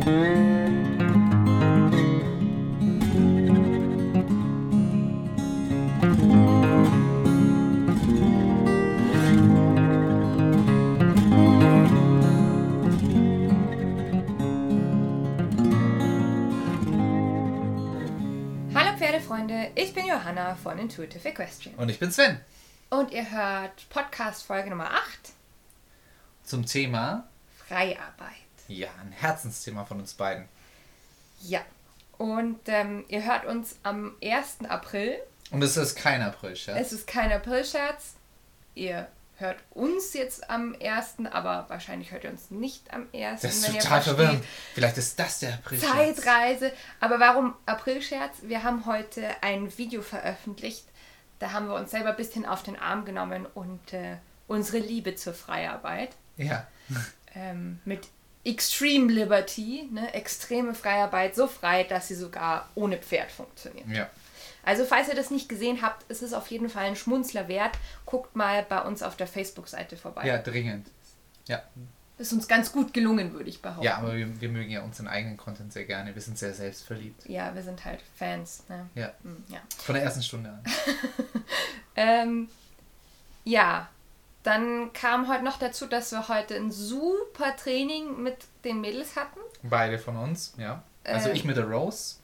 [0.00, 0.16] Hallo
[18.96, 21.74] Pferdefreunde, ich bin Johanna von Intuitive Equestrian.
[21.76, 22.40] Und ich bin Sven.
[22.88, 25.32] Und ihr hört Podcast Folge Nummer 8,
[26.44, 27.28] Zum Thema,
[27.68, 28.49] Freiarbeit.
[28.70, 30.48] Ja, ein Herzensthema von uns beiden.
[31.42, 31.60] Ja.
[32.18, 34.58] Und ähm, ihr hört uns am 1.
[34.68, 35.16] April.
[35.50, 36.78] Und es ist kein April-Scherz.
[36.80, 38.14] Es ist kein Aprilscherz.
[38.74, 43.54] Ihr hört uns jetzt am 1., aber wahrscheinlich hört ihr uns nicht am 1., Das
[43.56, 44.44] ist wenn total verwirrend.
[44.74, 45.90] Vielleicht ist das der April-Scherz.
[46.16, 46.72] Zeitreise.
[47.00, 48.36] Aber warum Aprilscherz?
[48.42, 50.84] Wir haben heute ein Video veröffentlicht.
[51.38, 55.14] Da haben wir uns selber ein bisschen auf den Arm genommen und äh, unsere Liebe
[55.14, 56.66] zur Freiarbeit Ja.
[57.34, 58.08] ähm, mit
[58.50, 63.88] Extreme Liberty, ne, extreme Freiarbeit, so frei, dass sie sogar ohne Pferd funktioniert.
[63.88, 64.10] Ja.
[64.62, 67.78] Also falls ihr das nicht gesehen habt, ist es auf jeden Fall ein Schmunzler wert.
[68.04, 70.26] Guckt mal bei uns auf der Facebook-Seite vorbei.
[70.26, 70.88] Ja, dringend.
[71.46, 71.62] Ja.
[72.18, 73.82] Ist uns ganz gut gelungen, würde ich behaupten.
[73.82, 76.14] Ja, aber wir, wir mögen ja unseren eigenen Content sehr gerne.
[76.14, 77.26] Wir sind sehr selbstverliebt.
[77.26, 78.64] Ja, wir sind halt Fans.
[78.68, 78.90] Ne?
[78.94, 79.14] Ja.
[79.22, 79.60] Hm, ja.
[79.78, 80.62] Von der ersten Stunde an.
[81.96, 82.48] Ähm,
[83.44, 83.88] ja,
[84.42, 89.40] dann kam heute noch dazu, dass wir heute ein super Training mit den Mädels hatten.
[89.62, 90.82] Beide von uns, ja.
[91.04, 92.16] Also Äh, ich mit der Rose.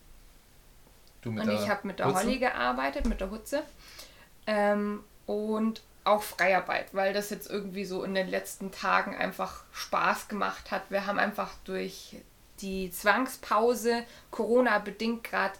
[1.22, 2.18] Du mit Und der ich habe mit der Hutze.
[2.18, 3.62] Holly gearbeitet, mit der Hutze.
[4.46, 10.28] Ähm, und auch Freiarbeit, weil das jetzt irgendwie so in den letzten Tagen einfach Spaß
[10.28, 10.82] gemacht hat.
[10.90, 12.16] Wir haben einfach durch
[12.60, 15.54] die Zwangspause, Corona bedingt gerade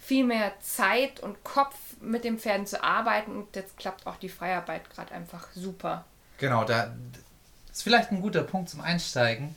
[0.00, 4.28] viel mehr Zeit und Kopf mit den Pferden zu arbeiten und jetzt klappt auch die
[4.28, 6.04] Freiarbeit gerade einfach super.
[6.38, 6.92] Genau, da
[7.70, 9.54] ist vielleicht ein guter Punkt zum Einsteigen.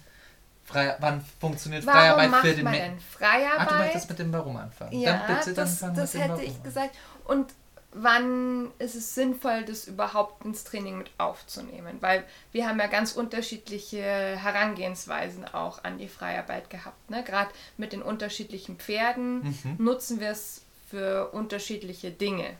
[0.66, 3.80] Frei, wann funktioniert Warum Freiarbeit macht für den man Me- denn Ach, du Freiarbeit?
[3.80, 4.99] möchtest mit dem Warum anfangen.
[4.99, 6.95] Ja, dann bitte, dann das, das hätte Warum ich gesagt.
[7.25, 7.53] Und
[7.95, 11.98] wann ist es sinnvoll, das überhaupt ins Training mit aufzunehmen?
[12.02, 17.09] Weil wir haben ja ganz unterschiedliche Herangehensweisen auch an die Freiarbeit gehabt.
[17.09, 17.23] Ne?
[17.23, 19.76] Gerade mit den unterschiedlichen Pferden Mhm.
[19.77, 22.55] nutzen wir es für unterschiedliche Dinge.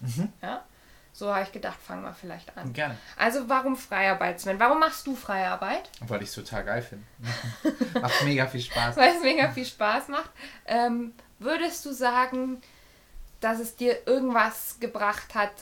[0.00, 0.32] Mhm.
[0.42, 0.64] Ja?
[1.12, 2.72] So habe ich gedacht, fangen wir vielleicht an.
[2.72, 2.96] Gerne.
[3.16, 4.60] Also warum Freiarbeit, Sven?
[4.60, 5.90] Warum machst du Freiarbeit?
[6.06, 7.04] Weil ich es total geil finde.
[8.00, 8.96] Macht mega viel Spaß.
[8.96, 10.30] weil es mega viel Spaß macht.
[10.66, 12.60] Ähm, würdest du sagen,
[13.40, 15.52] dass es dir irgendwas gebracht hat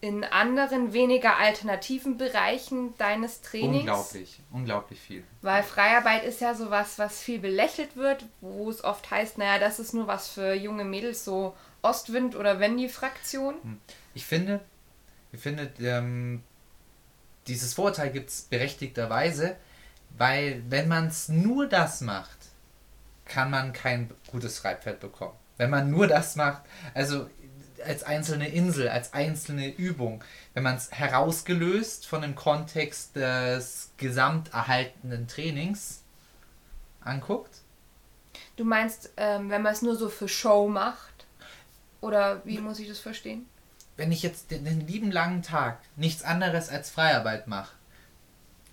[0.00, 3.80] in anderen, weniger alternativen Bereichen deines Trainings?
[3.80, 5.24] Unglaublich, unglaublich viel.
[5.42, 9.78] Weil Freiarbeit ist ja sowas, was viel belächelt wird, wo es oft heißt, naja, das
[9.78, 13.80] ist nur was für junge Mädels, so Ostwind- oder Wendy-Fraktion.
[14.14, 14.60] Ich finde,
[15.32, 16.42] ich finde, ähm,
[17.46, 19.56] dieses Vorurteil gibt es berechtigterweise,
[20.16, 22.36] weil wenn man es nur das macht,
[23.24, 25.36] kann man kein gutes Reitpferd bekommen.
[25.56, 26.62] Wenn man nur das macht,
[26.94, 27.28] also
[27.84, 30.22] als einzelne Insel, als einzelne Übung,
[30.54, 36.02] wenn man es herausgelöst von dem Kontext des gesamterhaltenen Trainings
[37.00, 37.60] anguckt,
[38.56, 41.26] Du meinst, ähm, wenn man es nur so für Show macht?
[42.00, 43.46] Oder wie muss ich das verstehen?
[43.96, 47.74] wenn ich jetzt den, den lieben langen Tag nichts anderes als Freiarbeit mache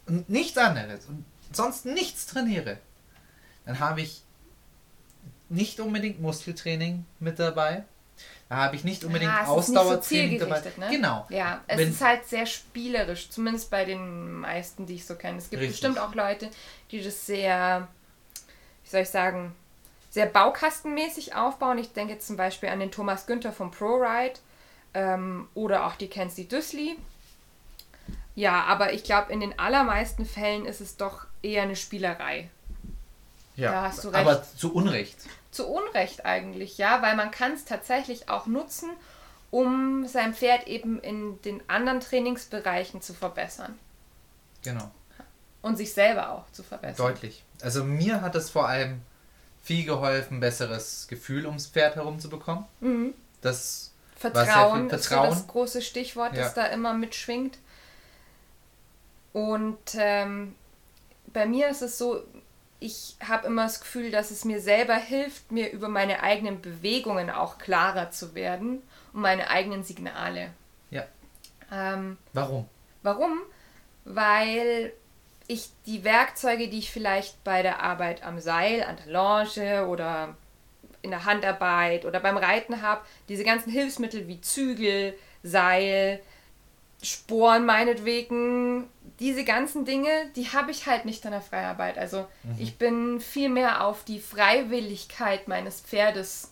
[0.06, 2.78] und nichts anderes und sonst nichts trainiere,
[3.66, 4.23] dann habe ich
[5.54, 7.84] nicht unbedingt Muskeltraining mit dabei.
[8.50, 10.62] Da habe ich nicht unbedingt Ah, es ist nicht so Ausdauertraining dabei.
[10.78, 10.88] ne?
[10.92, 11.26] Genau.
[11.30, 15.38] Ja, es Wenn- ist halt sehr spielerisch, zumindest bei den meisten, die ich so kenne.
[15.40, 15.80] Es gibt Richtig.
[15.82, 16.50] bestimmt auch Leute,
[16.92, 17.88] die das sehr,
[18.84, 19.56] wie soll ich sagen,
[20.12, 21.80] sehr baukastenmäßig aufbauen.
[21.80, 24.40] Ich denke jetzt zum Beispiel an den Thomas Günther vom ProRide
[24.94, 26.98] ähm, oder auch die Kenzie Düssli.
[28.36, 32.50] Ja, aber ich glaube, in den allermeisten Fällen ist es doch eher eine Spielerei.
[33.56, 34.60] Ja, Da hast du aber recht.
[34.60, 35.18] zu Unrecht.
[35.52, 38.90] Zu Unrecht eigentlich, ja, weil man kann es tatsächlich auch nutzen,
[39.52, 43.78] um sein Pferd eben in den anderen Trainingsbereichen zu verbessern
[44.64, 44.90] Genau.
[45.62, 46.96] und sich selber auch zu verbessern.
[47.08, 47.44] Deutlich.
[47.62, 49.02] Also mir hat es vor allem
[49.62, 52.66] viel geholfen, besseres Gefühl ums Pferd herum zu bekommen.
[52.80, 53.14] Mhm.
[53.42, 55.30] Das Vertrauen, viel ist so Vertrauen.
[55.30, 56.44] das große Stichwort, Ja.
[56.44, 57.60] das da immer mitschwingt.
[59.34, 60.56] Und ähm,
[61.28, 62.24] bei mir ist es so,
[62.84, 67.30] ich habe immer das Gefühl, dass es mir selber hilft, mir über meine eigenen Bewegungen
[67.30, 68.84] auch klarer zu werden
[69.14, 70.50] und meine eigenen Signale.
[70.92, 71.06] Ja.
[71.72, 72.68] Ähm, Warum?
[73.02, 73.40] Warum?
[74.04, 74.92] Weil
[75.48, 80.36] ich die Werkzeuge, die ich vielleicht bei der Arbeit am Seil, an der Longe oder
[81.02, 86.22] in der Handarbeit oder beim Reiten habe, diese ganzen Hilfsmittel wie Zügel, Seil,
[87.02, 88.90] Sporen meinetwegen,
[89.20, 91.98] diese ganzen Dinge, die habe ich halt nicht in der Freiarbeit.
[91.98, 92.56] Also Mhm.
[92.58, 96.52] ich bin viel mehr auf die Freiwilligkeit meines Pferdes.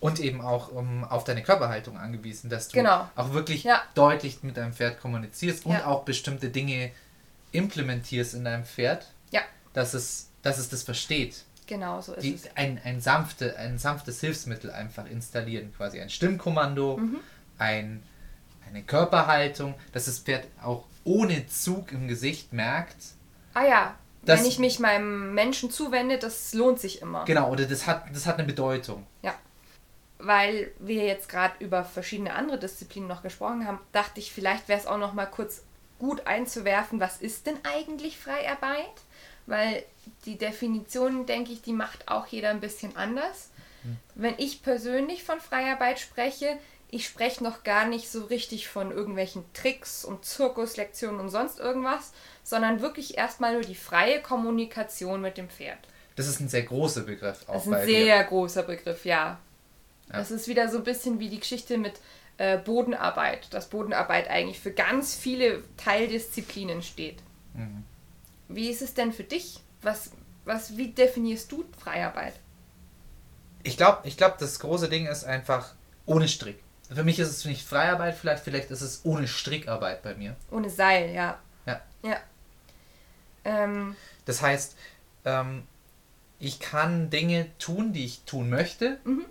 [0.00, 3.08] Und eben auch um, auf deine Körperhaltung angewiesen, dass du Genau.
[3.16, 3.82] auch wirklich Ja.
[3.94, 5.86] deutlich mit deinem Pferd kommunizierst und Ja.
[5.86, 6.92] auch bestimmte Dinge
[7.52, 9.40] implementierst in deinem Pferd, Ja,
[9.72, 11.44] dass es, dass es das versteht.
[11.66, 12.48] genau so ist Die, es.
[12.56, 17.20] ein, ein, sanfte, ein sanftes Hilfsmittel einfach installieren, quasi ein Stimmkommando, Mhm.
[17.58, 18.02] ein,
[18.68, 22.96] eine Körperhaltung, dass das Pferd auch ohne Zug im Gesicht merkt,
[23.54, 27.24] Ah ja, Das- wenn ich mich meinem Menschen zuwende, das lohnt sich immer.
[27.24, 29.06] genau, oder das hat, das hat eine Bedeutung.
[29.22, 29.34] Ja.
[30.18, 34.78] Weil wir jetzt gerade über verschiedene andere Disziplinen noch gesprochen haben, dachte ich, vielleicht wäre
[34.78, 35.62] es auch noch mal kurz
[35.98, 38.84] gut einzuwerfen, was ist denn eigentlich Freiarbeit?
[39.46, 39.84] Weil
[40.24, 43.50] die Definition, denke ich, die macht auch jeder ein bisschen anders.
[44.14, 46.58] Wenn ich persönlich von Freiarbeit spreche,
[46.90, 52.12] ich spreche noch gar nicht so richtig von irgendwelchen Tricks und Zirkuslektionen und sonst irgendwas,
[52.42, 55.78] sondern wirklich erstmal nur die freie Kommunikation mit dem Pferd.
[56.16, 58.04] Das ist ein sehr großer Begriff auch Das ist ein dir.
[58.04, 59.38] sehr großer Begriff, ja.
[60.08, 60.16] Ja.
[60.16, 62.00] Das ist wieder so ein bisschen wie die Geschichte mit
[62.38, 67.18] äh, Bodenarbeit, dass Bodenarbeit eigentlich für ganz viele Teildisziplinen steht.
[67.52, 67.84] Mhm.
[68.48, 69.60] Wie ist es denn für dich?
[69.82, 70.12] Was,
[70.46, 72.34] was, wie definierst du Freiarbeit?
[73.62, 75.74] Ich glaube, ich glaub, das große Ding ist einfach
[76.06, 76.58] ohne Strick.
[76.92, 80.36] Für mich ist es nicht Freiarbeit vielleicht, vielleicht ist es ohne Strickarbeit bei mir.
[80.50, 81.38] Ohne Seil, ja.
[81.66, 81.80] Ja.
[82.02, 82.16] Ja.
[83.44, 84.76] Ähm, Das heißt,
[85.24, 85.64] ähm,
[86.38, 89.24] ich kann Dinge tun, die ich tun möchte, Mhm.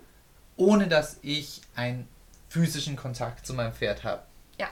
[0.56, 2.08] ohne dass ich einen
[2.48, 4.22] physischen Kontakt zu meinem Pferd habe.
[4.58, 4.68] Ja.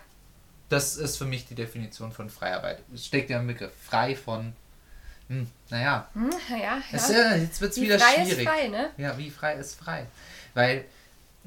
[0.69, 2.83] Das ist für mich die Definition von Freiarbeit.
[2.94, 4.55] Es steckt ja im Begriff frei von,
[5.29, 6.31] hm, naja, hm,
[6.61, 7.33] ja, es, ja.
[7.33, 8.38] äh, jetzt wird es Wie wieder frei schwierig.
[8.38, 8.91] ist frei, ne?
[8.97, 10.06] Ja, wie frei ist frei.
[10.55, 10.85] Weil,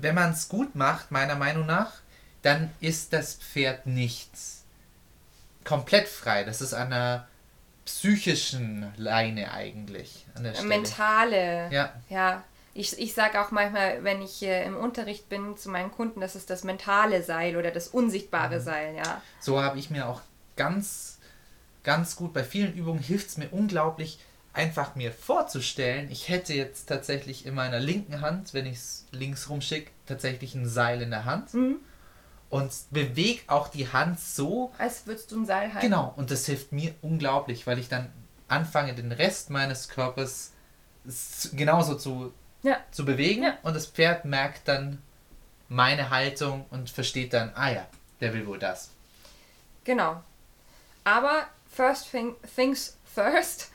[0.02, 1.94] wenn man es gut macht, meiner Meinung nach,
[2.42, 4.32] dann ist das Pferd nicht
[5.64, 6.44] komplett frei.
[6.44, 7.28] Das ist an einer
[7.86, 10.26] psychischen Leine eigentlich.
[10.36, 10.68] An der Stelle.
[10.68, 11.70] Mentale.
[11.72, 11.94] Ja.
[12.10, 12.44] Ja.
[12.74, 16.36] Ich, ich sage auch manchmal, wenn ich äh, im Unterricht bin zu meinen Kunden, das
[16.36, 18.64] ist das mentale Seil oder das unsichtbare Mhm.
[18.64, 19.22] Seil, ja.
[19.40, 20.22] So habe ich mir auch
[20.56, 21.18] ganz,
[21.84, 24.20] ganz gut bei vielen Übungen hilft es mir unglaublich,
[24.54, 29.50] einfach mir vorzustellen, ich hätte jetzt tatsächlich in meiner linken Hand, wenn ich es links
[29.50, 31.78] rumschicke, tatsächlich ein Seil in der Hand Mhm.
[32.50, 35.82] und bewege auch die Hand so, Als würdest du ein Seil halten.
[35.88, 38.12] Genau, und das hilft mir unglaublich, weil ich dann
[38.48, 40.52] anfange, den Rest meines Körpers
[41.54, 42.78] genauso zu, Ja.
[42.92, 43.58] zu bewegen Ja.
[43.64, 45.02] und das Pferd merkt dann
[45.70, 47.86] meine Haltung und versteht dann, ah ja,
[48.20, 48.90] der will wohl das.
[49.84, 50.22] Genau.
[51.04, 53.70] Aber first thing, things first.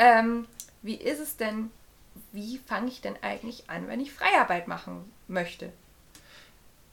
[0.00, 0.46] Ähm,
[0.82, 1.70] wie ist es denn,
[2.32, 5.72] wie fange ich denn eigentlich an, wenn ich Freiarbeit machen möchte?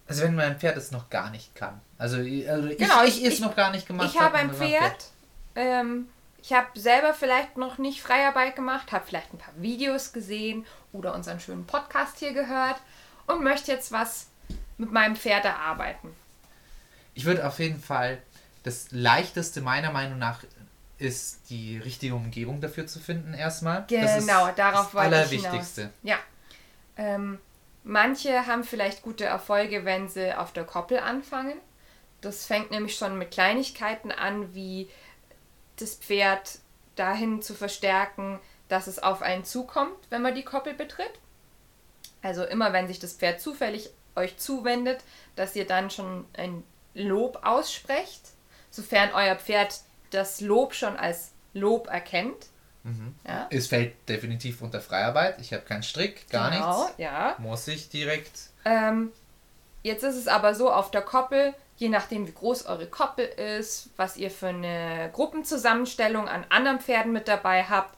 [0.07, 1.81] Also wenn mein Pferd es noch gar nicht kann.
[1.97, 4.53] Also, also Genau, ich, ich, ich- es noch gar nicht gemacht ich habe hab ein
[4.53, 5.05] Pferd.
[5.55, 6.07] Ähm,
[6.41, 11.13] ich habe selber vielleicht noch nicht Freiarbeit gemacht, habe vielleicht ein paar Videos gesehen oder
[11.15, 12.77] unseren schönen Podcast hier gehört
[13.25, 14.27] und möchte jetzt was
[14.77, 16.13] mit meinem Pferd erarbeiten.
[17.15, 18.21] Ich würde auf jeden Fall,
[18.63, 20.41] das leichteste meiner Meinung nach
[20.97, 23.85] ist, die richtige Umgebung dafür zu finden erstmal.
[24.01, 25.81] das Genau, darauf das wollte ich Allerwichtigste.
[25.81, 25.95] hinaus.
[26.03, 26.17] Ja.
[26.97, 27.39] Ähm,
[27.83, 31.57] manche haben vielleicht gute Erfolge, wenn sie auf der Koppel anfangen.
[32.21, 34.89] Das fängt nämlich schon mit Kleinigkeiten an, wie
[35.77, 36.59] das Pferd
[36.95, 38.39] dahin zu verstärken,
[38.69, 41.11] dass es auf einen zukommt, wenn man die Koppel betritt.
[42.23, 45.03] Also immer, wenn sich das Pferd zufällig euch zuwendet,
[45.35, 46.63] dass ihr dann schon ein
[46.95, 48.21] Lob aussprecht,
[48.71, 52.47] sofern euer Pferd das Lob schon als Lob erkennt.
[53.27, 53.47] Ja.
[53.49, 55.41] Es fällt definitiv unter Freiarbeit.
[55.41, 56.93] Ich habe keinen Strick, gar genau, nichts.
[56.97, 57.35] ja.
[57.37, 58.31] Muss ich direkt.
[58.63, 59.11] Ähm,
[59.83, 63.89] jetzt ist es aber so auf der Koppel, je nachdem wie groß eure Koppel ist,
[63.97, 67.93] was ihr für eine Gruppenzusammenstellung an anderen Pferden mit dabei habt,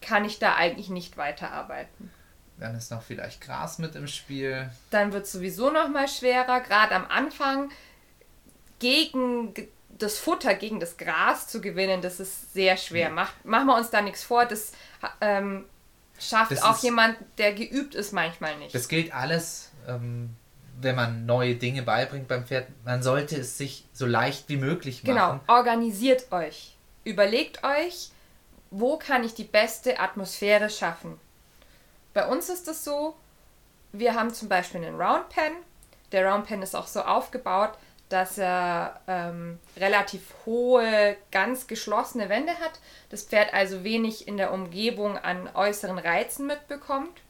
[0.00, 2.12] kann ich da eigentlich nicht weiterarbeiten.
[2.58, 4.70] Dann ist noch vielleicht Gras mit im Spiel.
[4.90, 7.70] Dann wird es sowieso noch mal schwerer, gerade am Anfang
[8.78, 9.68] gegen ge-
[9.98, 13.08] das Futter, gegen das Gras zu gewinnen, das ist sehr schwer.
[13.08, 13.10] Ja.
[13.10, 14.72] Macht, machen wir uns da nichts vor, das
[15.20, 15.66] ähm,
[16.18, 18.74] schafft Das auch ist- jemand, der geübt ist, manchmal nicht.
[18.74, 20.30] Das gilt alles, ähm,
[20.80, 22.66] wenn man neue Dinge beibringt beim Pferd.
[22.84, 25.40] Man sollte es sich so leicht wie möglich Genau, machen.
[25.46, 26.76] organisiert euch.
[27.04, 28.10] Überlegt euch,
[28.70, 31.20] wo kann ich die beste Atmosphäre schaffen.
[32.14, 33.16] Bei uns ist es so,
[33.92, 35.52] wir haben zum Beispiel einen Round Pen.
[36.12, 37.72] Der Round Pen ist auch so aufgebaut,
[38.12, 42.80] dass er ähm, relativ hohe, ganz geschlossene Wände hat.
[43.10, 47.20] Das Pferd also wenig in der Umgebung an äußeren Reizen mitbekommt.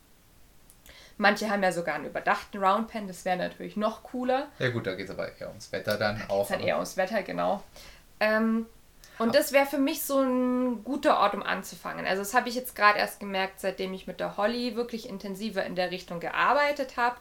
[1.18, 4.48] Manche haben ja sogar einen überdachten Roundpen, das wäre natürlich noch cooler.
[4.58, 6.48] Ja gut, da geht es aber eher ums Wetter dann Da auch.
[6.48, 7.62] dann aber- eher ums Wetter, genau.
[8.18, 8.66] Ähm,
[9.18, 12.06] und das wäre für mich so ein guter Ort, um anzufangen.
[12.06, 15.64] Also das habe ich jetzt gerade erst gemerkt, seitdem ich mit der Holly wirklich intensiver
[15.64, 17.16] in der Richtung gearbeitet habe.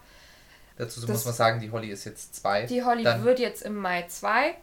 [0.81, 2.65] Dazu muss man sagen, die Holly ist jetzt zwei.
[2.65, 4.55] Die Holly Dann, wird jetzt im Mai 2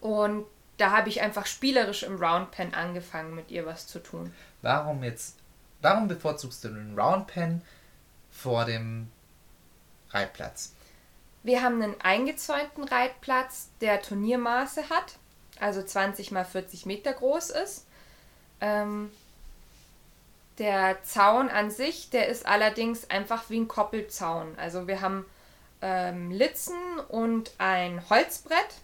[0.00, 0.46] und
[0.78, 4.32] da habe ich einfach spielerisch im Roundpen angefangen, mit ihr was zu tun.
[4.62, 5.36] Warum jetzt,
[5.82, 7.60] warum bevorzugst du den Roundpen
[8.30, 9.10] vor dem
[10.12, 10.72] Reitplatz?
[11.42, 15.18] Wir haben einen eingezäunten Reitplatz, der Turniermaße hat,
[15.60, 17.86] also 20 mal 40 Meter groß ist.
[18.62, 19.10] Ähm,
[20.58, 24.54] der Zaun an sich, der ist allerdings einfach wie ein Koppelzaun.
[24.56, 25.24] Also wir haben
[25.80, 26.78] ähm, Litzen
[27.08, 28.74] und ein Holzbrett.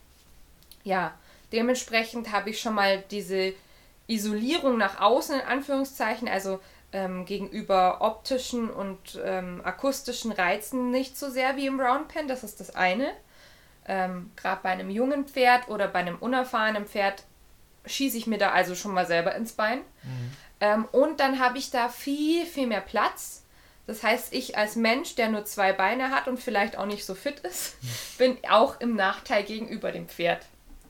[0.83, 1.15] Ja,
[1.53, 3.55] dementsprechend habe ich schon mal diese
[4.07, 6.61] Isolierung nach außen in Anführungszeichen, also
[6.93, 12.61] ähm, gegenüber optischen und ähm, akustischen Reizen nicht so sehr wie im Roundpen, das ist
[12.61, 13.13] das eine.
[13.87, 17.25] Ähm, Gerade bei einem jungen Pferd oder bei einem unerfahrenen Pferd
[17.85, 19.81] schieße ich mir da also schon mal selber ins Bein.
[20.61, 23.45] Ähm, und dann habe ich da viel, viel mehr Platz.
[23.87, 27.15] Das heißt, ich als Mensch, der nur zwei Beine hat und vielleicht auch nicht so
[27.15, 27.77] fit ist,
[28.19, 30.45] bin auch im Nachteil gegenüber dem Pferd.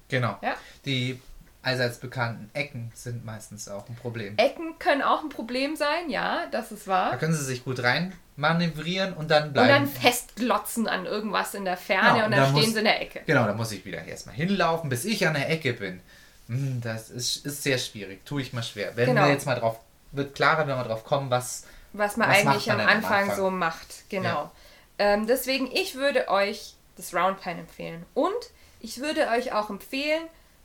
[0.09, 0.37] Genau.
[0.43, 0.55] Ja.
[0.85, 1.21] Die
[1.63, 4.37] allseits bekannten Ecken sind meistens auch ein Problem.
[4.39, 7.17] Ecken können auch ein Problem sein, ja, das ist Da wahr.
[7.19, 9.69] können sie sich gut rein manövrieren und dann Und bleiben.
[9.69, 12.79] dann festglotzen an irgendwas in der Ferne Ja, und und dann da stehen muss- sie
[12.79, 13.21] in der Ecke.
[13.27, 16.01] Genau, da muss ich wieder erstmal hinlaufen, bis ich an der Ecke bin.
[16.49, 18.97] Hm, Das ist, ist sehr schwierig, tue ich mal schwer.
[18.97, 19.25] Wenn Genau.
[19.25, 19.79] wir jetzt mal drauf,
[20.13, 21.65] wird klarer, wenn wir drauf kommen, was.
[21.93, 23.37] was man Was eigentlich man am denn am Anfang, Anfang?
[23.37, 24.09] so macht.
[24.09, 24.29] Genau.
[24.29, 24.53] Ja.
[24.99, 28.05] Ähm, deswegen, ich würde euch das Roundpen empfehlen.
[28.15, 28.33] Und
[28.81, 30.23] ich würde euch auch empfehlen,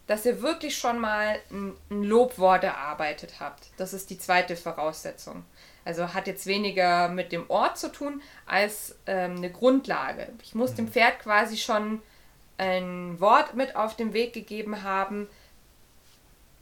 [0.08, 3.68] dass ihr wirklich schon mal ein, ein Lobwort erarbeitet habt.
[3.78, 5.46] Das ist die zweite Voraussetzung.
[5.86, 10.30] Also hat jetzt weniger mit dem Ort zu tun als ähm, eine Grundlage.
[10.42, 10.76] Ich muss Mhm.
[10.78, 12.02] dem Pferd quasi schon
[12.58, 15.28] ein Wort mit auf den Weg gegeben haben,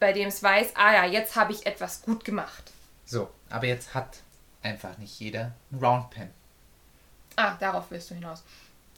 [0.01, 2.71] bei dem es weiß, ah ja, jetzt habe ich etwas gut gemacht.
[3.05, 4.17] So, aber jetzt hat
[4.63, 6.29] einfach nicht jeder einen Roundpen.
[7.35, 8.43] Ah, darauf willst du hinaus.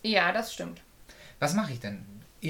[0.01, 0.81] Ja, das stimmt.
[1.39, 2.05] Was mache ich denn?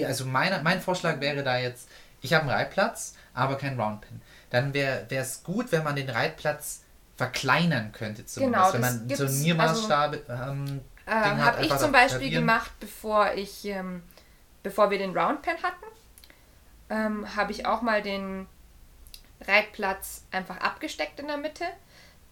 [0.06, 1.90] Also meine, mein Vorschlag wäre da jetzt,
[2.22, 4.22] ich habe einen Reitplatz, aber kein Roundpen.
[4.52, 6.82] Dann wäre es gut, wenn man den Reitplatz
[7.18, 8.74] verkleinern könnte zumindest.
[8.74, 12.42] Genau, wenn das man so Turniermaßstabe ähm, Ding Ähm, hat, habe ich zum Beispiel Klavieren.
[12.48, 14.04] gemacht, bevor ich, ähm,
[14.62, 15.86] bevor wir den Roundpen hatten,
[16.94, 18.48] ähm, habe ich auch mal den
[19.42, 21.66] Reitplatz einfach abgesteckt in der Mitte.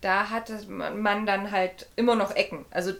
[0.01, 2.65] Da hatte man dann halt immer noch Ecken.
[2.69, 2.93] Also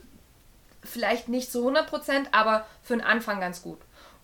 [0.84, 3.80] vielleicht nicht zu 100%, aber für den Anfang ganz gut.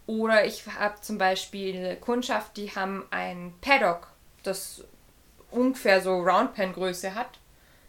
[0.08, 4.08] Oder ich habe zum Beispiel Kundschaft, die haben ein Paddock,
[4.44, 4.84] das
[5.52, 7.40] ungefähr so Roundpen-Größe hat.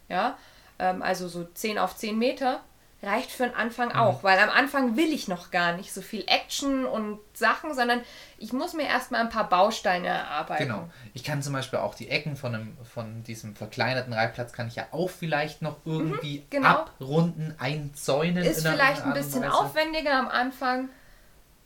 [0.08, 0.36] Ja,
[0.78, 2.60] ähm, also so 10 auf 10 Meter.
[3.00, 6.24] Reicht für den Anfang auch, weil am Anfang will ich noch gar nicht so viel
[6.26, 8.00] Action und Sachen, sondern
[8.38, 10.64] ich muss mir erstmal ein paar Bausteine erarbeiten.
[10.64, 10.90] Genau.
[11.14, 14.74] Ich kann zum Beispiel auch die Ecken von, einem, von diesem verkleinerten Reitplatz kann ich
[14.74, 16.68] ja auch vielleicht noch irgendwie genau.
[16.68, 18.42] abrunden, einzäunen.
[18.42, 20.88] Ist vielleicht in ein bisschen aufwendiger am Anfang.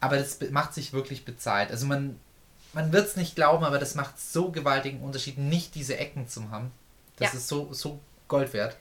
[0.00, 1.70] Aber das macht sich wirklich bezahlt.
[1.70, 2.20] Also man,
[2.74, 6.50] man wird es nicht glauben, aber das macht so gewaltigen Unterschied, nicht diese Ecken zu
[6.50, 6.72] haben.
[7.16, 7.38] Das Ja.
[7.38, 8.76] ist so, so Gold wert.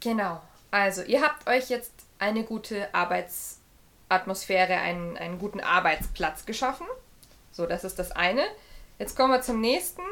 [0.00, 0.40] Genau.
[0.70, 6.86] Also, ihr habt euch jetzt eine gute Arbeitsatmosphäre, einen, einen guten Arbeitsplatz geschaffen.
[7.52, 8.44] So, das ist das eine.
[8.98, 10.02] Jetzt kommen wir zum nächsten.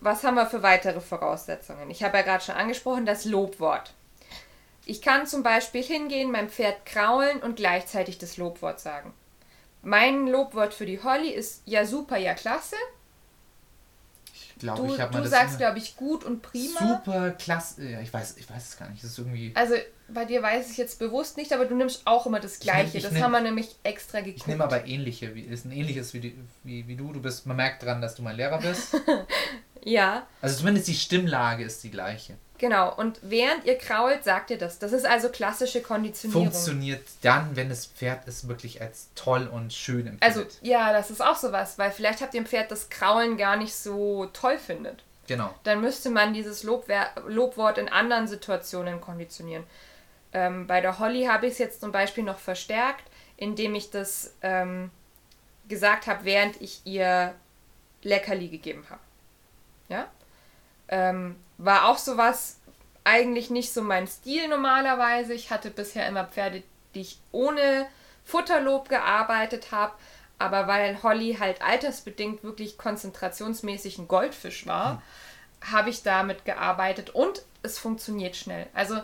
[0.00, 1.90] Was haben wir für weitere Voraussetzungen?
[1.90, 3.92] Ich habe ja gerade schon angesprochen, das Lobwort.
[4.86, 9.12] Ich kann zum Beispiel hingehen, mein Pferd kraulen und gleichzeitig das Lobwort sagen.
[9.82, 12.76] Mein Lobwort für die Holly ist ja super, ja klasse.
[14.60, 16.78] Glaube, Du, ich habe mal du sagst, glaube ich, gut und prima.
[16.78, 17.82] super klasse.
[17.88, 19.02] Ja, ich weiß, ich weiß es gar nicht.
[19.02, 19.52] Das ist irgendwie.
[19.56, 19.74] Also
[20.12, 22.96] bei dir weiß ich jetzt bewusst nicht, aber du nimmst auch immer das Gleiche.
[22.98, 24.38] ich das nehm- haben wir nämlich extra geguckt.
[24.38, 27.12] Ich nehme aber ähnliche, wie, ist ein ähnliches wie, wie, wie du.
[27.12, 28.96] Du bist, man merkt dran, dass du mein Lehrer bist.
[29.82, 32.34] Ja, Also zumindest die Stimmlage ist die gleiche.
[32.58, 32.94] genau.
[32.94, 34.78] Und während ihr krault, sagt ihr das.
[34.78, 36.48] Das ist also klassische Konditionierung.
[36.52, 40.22] Funktioniert dann, wenn das Pferd es wirklich als toll und schön empfindet.
[40.22, 43.56] also ja, das ist auch sowas, weil vielleicht habt ihr ein Pferd, das Kraulen gar
[43.56, 45.02] nicht so toll findet.
[45.26, 45.54] genau.
[45.62, 49.64] Dann müsste man dieses Lobwer Lobwort in anderen Situationen konditionieren.
[50.32, 53.04] Ähm, bei der Holly habe ich es jetzt zum Beispiel noch verstärkt,
[53.36, 54.90] indem ich das ähm,
[55.68, 57.34] gesagt habe, während ich ihr
[58.02, 59.00] Leckerli gegeben habe.
[59.88, 60.08] Ja?
[60.88, 62.58] Ähm, war auch sowas
[63.04, 65.34] eigentlich nicht so mein Stil normalerweise.
[65.34, 66.62] Ich hatte bisher immer Pferde,
[66.94, 67.86] die ich ohne
[68.24, 69.92] Futterlob gearbeitet habe.
[70.38, 75.02] Aber weil Holly halt altersbedingt wirklich konzentrationsmäßig ein Goldfisch war,
[75.60, 78.66] habe ich damit gearbeitet und es funktioniert schnell.
[78.72, 79.02] Also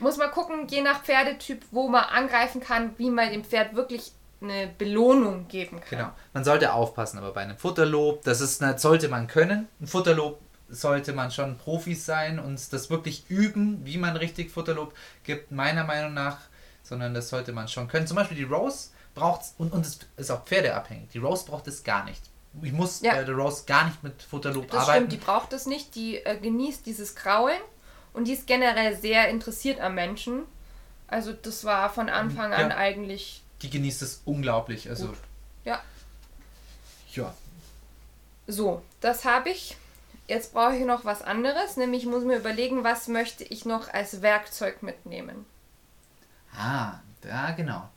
[0.00, 4.12] Muss man gucken, je nach Pferdetyp, wo man angreifen kann, wie man dem Pferd wirklich
[4.40, 5.98] eine Belohnung geben kann.
[5.98, 6.10] Genau.
[6.32, 9.66] Man sollte aufpassen, aber bei einem Futterlob, das ist, das sollte man können.
[9.80, 14.94] Ein Futterlob sollte man schon Profis sein und das wirklich üben, wie man richtig Futterlob
[15.24, 16.38] gibt, meiner Meinung nach,
[16.82, 18.06] sondern das sollte man schon können.
[18.06, 21.66] Zum Beispiel die Rose braucht es, und, und es ist auch pferdeabhängig, die Rose braucht
[21.66, 22.22] es gar nicht.
[22.62, 23.14] Ich muss Ja.
[23.14, 25.06] bei der Rose gar nicht mit Futterlob Das arbeiten.
[25.06, 25.94] stimmt, die braucht es nicht.
[25.94, 27.58] Die äh, genießt dieses Kraulen
[28.18, 30.42] und die ist generell sehr interessiert am Menschen.
[31.06, 32.76] Also das war von Anfang an Ja.
[32.76, 34.88] eigentlich die genießt es unglaublich.
[34.88, 35.18] Also, gut.
[35.64, 35.80] Ja,
[37.14, 37.32] ja.
[38.46, 39.76] so, das habe ich.
[40.26, 43.88] Jetzt brauche ich noch was anderes, nämlich ich muss mir überlegen, was möchte ich noch
[43.94, 45.46] als Werkzeug mitnehmen.
[46.54, 46.94] Ah,
[47.26, 47.88] ja, genau.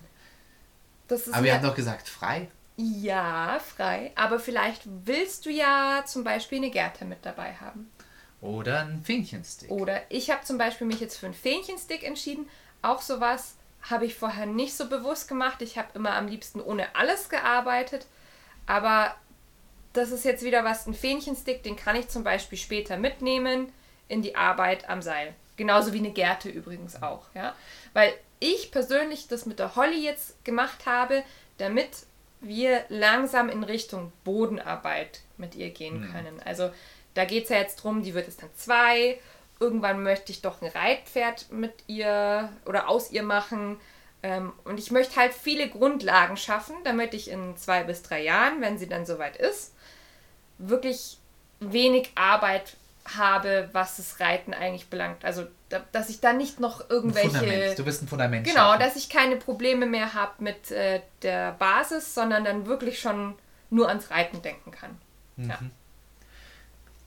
[1.08, 2.48] Das ist Aber wir haben doch gesagt, frei.
[2.78, 7.92] ja frei, aber vielleicht willst du ja zum Beispiel eine Gerte mit dabei haben.
[8.42, 9.70] Oder ein Fähnchenstick.
[9.70, 12.50] Oder ich habe zum Beispiel mich jetzt für einen Fähnchenstick entschieden.
[12.82, 13.56] Auch sowas
[13.90, 15.62] habe ich vorher nicht so bewusst gemacht.
[15.62, 18.08] Ich habe immer am liebsten ohne alles gearbeitet.
[18.66, 19.16] Aber
[19.94, 23.72] das ist jetzt wieder was, ein Fähnchenstick, den kann ich zum Beispiel später mitnehmen
[24.08, 25.34] in die Arbeit am Seil.
[25.58, 27.26] Genauso wie eine Gerte übrigens auch.
[27.36, 27.56] Ja?
[27.94, 31.24] Weil ich persönlich das mit der Holly jetzt gemacht habe,
[31.58, 31.90] damit
[32.40, 36.42] wir langsam in Richtung Bodenarbeit mit ihr gehen können.
[36.44, 36.72] Also
[37.14, 39.20] da geht es ja jetzt drum, die wird jetzt dann zwei.
[39.60, 43.78] Irgendwann möchte ich doch ein Reitpferd mit ihr oder aus ihr machen.
[44.24, 48.62] Ähm, und ich möchte halt viele Grundlagen schaffen, damit ich in zwei bis drei Jahren,
[48.62, 49.74] wenn sie dann soweit ist,
[50.58, 51.18] wirklich
[51.60, 52.76] wenig Arbeit
[53.06, 55.26] habe, was das Reiten eigentlich belangt.
[55.26, 57.30] Also, da, dass ich dann nicht noch irgendwelche.
[57.30, 57.80] Fundament.
[57.80, 58.46] Du bist ein Fundament.
[58.46, 58.80] Genau, schaffen.
[58.80, 63.36] dass ich keine Probleme mehr habe mit äh, der Basis, sondern dann wirklich schon
[63.70, 64.98] nur ans Reiten denken kann.
[65.38, 65.60] Ja.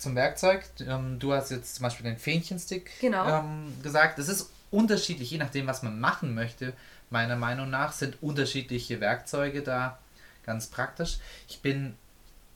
[0.04, 3.26] Zum Werkzeug, ähm, du hast jetzt zum Beispiel den Fähnchenstick Genau.
[3.40, 4.18] ähm, gesagt.
[4.18, 6.73] Es ist unterschiedlich, je nachdem, was man machen möchte.
[7.11, 9.99] Meiner Meinung nach sind unterschiedliche Werkzeuge da
[10.44, 11.18] ganz praktisch.
[11.49, 11.94] Ich bin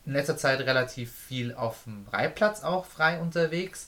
[0.05, 3.87] in letzter Zeit relativ viel auf dem Reitplatz auch frei unterwegs.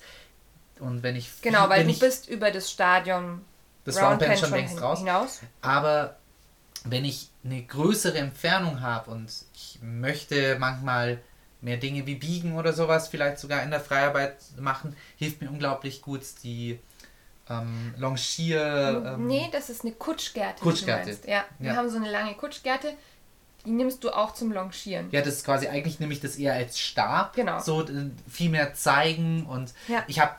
[0.79, 3.41] Und wenn ich viel, Genau, weil du ich, bist über das Stadion
[3.85, 4.99] das Roundpen Pen schon längst hin- raus.
[4.99, 5.39] hinaus.
[5.61, 6.15] Aber
[6.83, 11.19] wenn ich eine größere Entfernung habe und ich möchte manchmal
[11.61, 16.01] mehr Dinge wie biegen oder sowas vielleicht sogar in der Freiarbeit machen, hilft mir unglaublich
[16.01, 16.79] gut die
[17.49, 19.13] ähm, Longier.
[19.15, 20.61] Ähm, nee, das ist eine Kutschgerte.
[20.61, 21.17] Kutschgerte.
[21.27, 21.75] Ja, wir Ja.
[21.77, 22.93] haben so eine lange Kutschgerte.
[23.65, 25.09] Die nimmst du auch zum Longieren.
[25.11, 27.35] Ja, das ist quasi, eigentlich nehme ich das eher als Stab.
[27.35, 27.59] Genau.
[27.59, 30.03] So äh, viel mehr zeigen und Ja.
[30.07, 30.35] ich habe,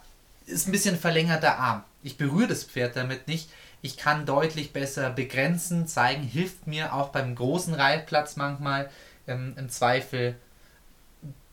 [0.46, 1.85] ist ein bisschen verlängerter Arm.
[2.02, 3.48] Ich berühre das Pferd damit nicht.
[3.80, 8.90] Ich kann deutlich besser begrenzen, zeigen, hilft mir auch beim großen Reitplatz manchmal
[9.28, 10.37] ähm, im Zweifel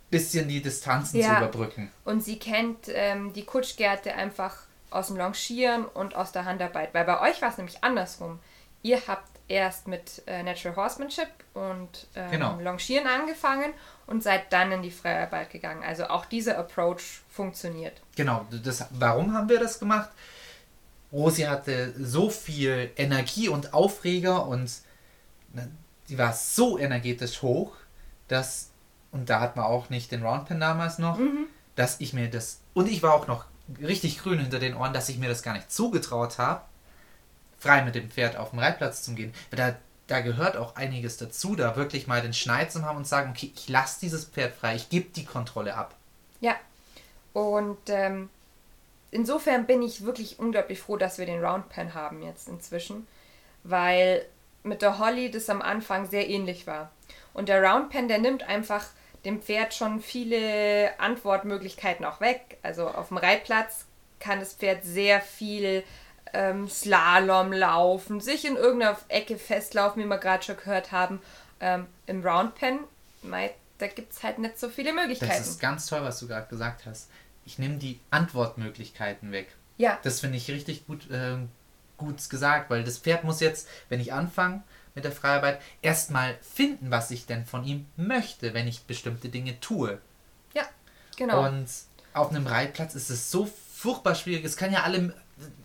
[0.10, 1.28] bisschen die Distanzen Ja.
[1.30, 1.91] zu überbrücken.
[2.06, 4.56] Und sie kennt ähm, die Kutschgerte einfach
[4.89, 6.93] aus dem Longieren und aus der Handarbeit.
[6.93, 8.39] Weil bei euch war es nämlich andersrum.
[8.82, 12.60] Ihr habt erst mit äh, Natural Horsemanship und ähm, Genau.
[12.60, 13.74] Longieren angefangen
[14.08, 15.84] und seid dann in die Freiarbeit gegangen.
[15.84, 18.02] Also auch dieser Approach funktioniert.
[18.15, 20.10] Genau, das, warum haben wir das gemacht?
[21.12, 24.72] Rosi hatte so viel Energie und Aufreger und
[25.54, 25.69] ne,
[26.08, 27.74] die war so energetisch hoch,
[28.28, 28.68] dass,
[29.12, 31.19] und da hat man auch nicht den Roundpen damals noch,
[31.76, 33.45] dass ich mir das, und ich war auch noch
[33.82, 36.62] richtig grün hinter den Ohren, dass ich mir das gar nicht zugetraut habe,
[37.60, 39.34] frei mit dem Pferd auf dem Reitplatz zu gehen.
[39.50, 39.76] Weil da,
[40.08, 43.52] da gehört auch einiges dazu, da wirklich mal den Schneid zu haben und sagen, okay,
[43.56, 45.95] ich lasse dieses Pferd frei, ich gebe die Kontrolle ab.
[46.39, 46.56] Ja.
[47.34, 48.30] Und ähm,
[49.12, 53.08] insofern bin ich wirklich unglaublich froh, dass wir den Roundpen haben jetzt inzwischen,
[53.63, 54.26] weil
[54.63, 56.91] mit der Holly das am Anfang sehr ähnlich war.
[57.39, 58.86] Und der Roundpen, der nimmt einfach
[59.23, 62.58] dem Pferd schon viele Antwortmöglichkeiten auch weg.
[62.63, 63.86] Also auf dem Reitplatz
[64.19, 65.86] kann das Pferd sehr viel
[66.34, 71.21] ähm, Slalom laufen, sich in irgendeiner Ecke festlaufen, wie wir gerade schon gehört haben.
[71.62, 72.80] Ähm, Im Roundpen,
[73.78, 75.32] da gibt es halt nicht so viele Möglichkeiten.
[75.32, 77.10] Das ist ganz toll, was du gerade gesagt hast.
[77.45, 79.47] Ich nehme die Antwortmöglichkeiten weg.
[79.78, 81.47] ja, Das finde ich richtig gut, ähm,
[81.95, 84.62] gut gesagt, weil das Pferd muss jetzt, wenn ich anfange
[84.95, 89.60] mit der Freiarbeit, erstmal finden, was ich denn von ihm möchte, wenn ich bestimmte Dinge
[89.60, 89.99] tue.
[90.54, 90.63] ja,
[91.17, 91.45] genau.
[91.47, 91.67] Und
[92.13, 94.43] auf einem Reitplatz ist es so furchtbar schwierig.
[94.43, 95.13] Es kann ja alle,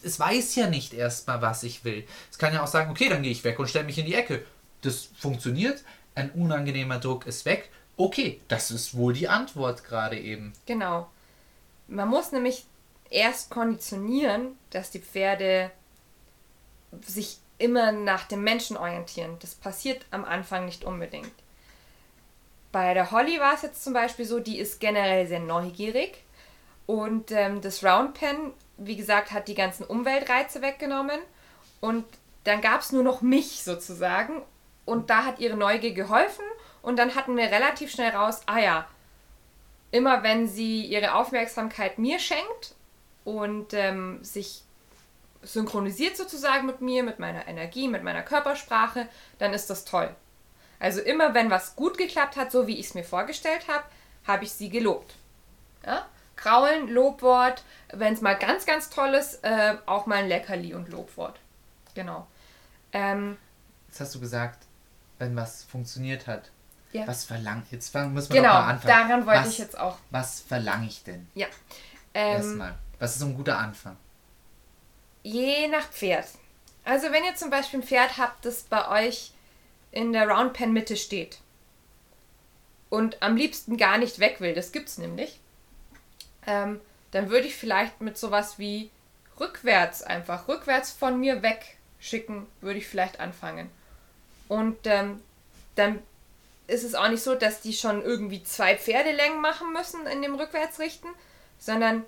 [0.03, 2.07] es weiß ja nicht erstmal, was ich will.
[2.31, 4.15] Es kann ja auch sagen, okay, dann gehe ich weg und stelle mich in die
[4.15, 4.45] Ecke.
[4.83, 5.83] Das funktioniert.
[6.15, 7.71] Ein unangenehmer Druck ist weg.
[7.97, 10.53] Okay, das ist wohl die Antwort gerade eben.
[10.67, 11.11] Genau.
[11.89, 12.67] Man muss nämlich
[13.11, 15.71] erst konditionieren, dass die Pferde
[17.03, 19.37] sich immer nach dem Menschen orientieren.
[19.41, 21.33] Das passiert am Anfang nicht unbedingt.
[22.73, 26.25] Bei der Holly war es jetzt zum Beispiel so, die ist generell sehr neugierig
[26.87, 31.21] und ähm, das Roundpen wie gesagt, hat die ganzen Umweltreize weggenommen
[31.81, 32.05] und
[32.45, 34.43] dann gab es nur noch mich sozusagen
[34.85, 36.45] und da hat ihre Neugier geholfen
[36.83, 38.87] und dann hatten wir relativ schnell raus, ah ja,
[39.91, 42.75] immer wenn sie ihre Aufmerksamkeit mir schenkt
[43.25, 44.63] und ähm, sich
[45.45, 50.15] synchronisiert sozusagen mit mir, mit meiner Energie, mit meiner Körpersprache, dann ist das toll.
[50.81, 53.85] Also immer wenn was gut geklappt hat, so wie ich es mir vorgestellt habe,
[54.27, 55.15] habe ich sie gelobt.
[55.85, 56.07] Ja?
[56.37, 60.89] Kraulen, Lobwort, wenn es mal ganz, ganz toll ist, äh, auch mal ein Leckerli und
[60.89, 61.39] Lobwort.
[61.95, 62.27] Genau.
[62.93, 63.39] Ähm,
[63.89, 64.67] Jetzt hast du gesagt,
[65.19, 66.51] wenn was funktioniert hat.
[66.93, 67.07] Ja.
[67.07, 67.71] Was verlangt?
[67.71, 69.09] Jetzt fang, müssen wir genau, mal anfangen.
[69.09, 69.99] daran wollte was, ich jetzt auch.
[70.11, 71.29] Was verlange ich denn?
[71.35, 71.47] Ja.
[72.15, 72.75] Ähm, Erstmal.
[73.01, 73.97] Was ist so ein guter Anfang?
[75.25, 76.29] Je nach Pferd.
[76.85, 79.33] Also wenn ihr zum Beispiel ein Pferd habt, das bei euch
[79.91, 81.39] in der Roundpen Mitte steht
[82.91, 85.41] und am liebsten gar nicht weg will, das gibt's nämlich,
[86.47, 86.79] ähm,
[87.11, 88.91] dann würde ich vielleicht mit sowas wie
[89.41, 93.71] rückwärts einfach, rückwärts von mir wegschicken, würde ich vielleicht anfangen.
[94.49, 95.23] Und ähm,
[95.75, 96.03] dann
[96.67, 100.35] ist es auch nicht so, dass die schon irgendwie zwei Pferdelängen machen müssen in dem
[100.35, 101.11] Rückwärtsrichten,
[101.59, 102.05] sondern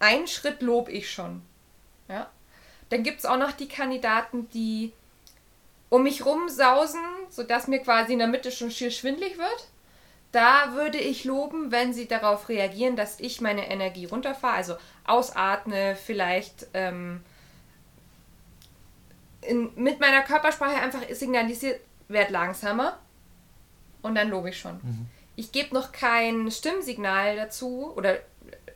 [0.00, 1.42] einen Schritt lob ich schon.
[2.08, 2.28] Ja.
[2.90, 4.92] Dann gibt es auch noch die Kandidaten, die
[5.90, 9.68] um mich rumsausen, sodass mir quasi in der Mitte schon schier schwindlig wird.
[10.32, 15.96] Da würde ich loben, wenn sie darauf reagieren, dass ich meine Energie runterfahre, also ausatme,
[15.96, 17.22] vielleicht ähm,
[19.40, 22.98] in, mit meiner Körpersprache einfach signalisiert, werd langsamer
[24.02, 24.74] und dann lobe ich schon.
[24.74, 25.06] Mhm.
[25.36, 28.18] Ich gebe noch kein Stimmsignal dazu oder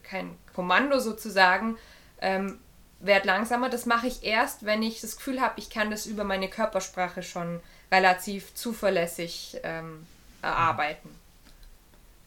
[0.03, 1.77] kein Kommando sozusagen,
[2.21, 2.61] ähm,
[3.03, 3.69] werd langsamer.
[3.69, 7.23] Das mache ich erst, wenn ich das Gefühl habe, ich kann das über meine Körpersprache
[7.23, 7.61] schon
[7.91, 10.07] relativ zuverlässig ähm,
[10.41, 11.11] erarbeiten.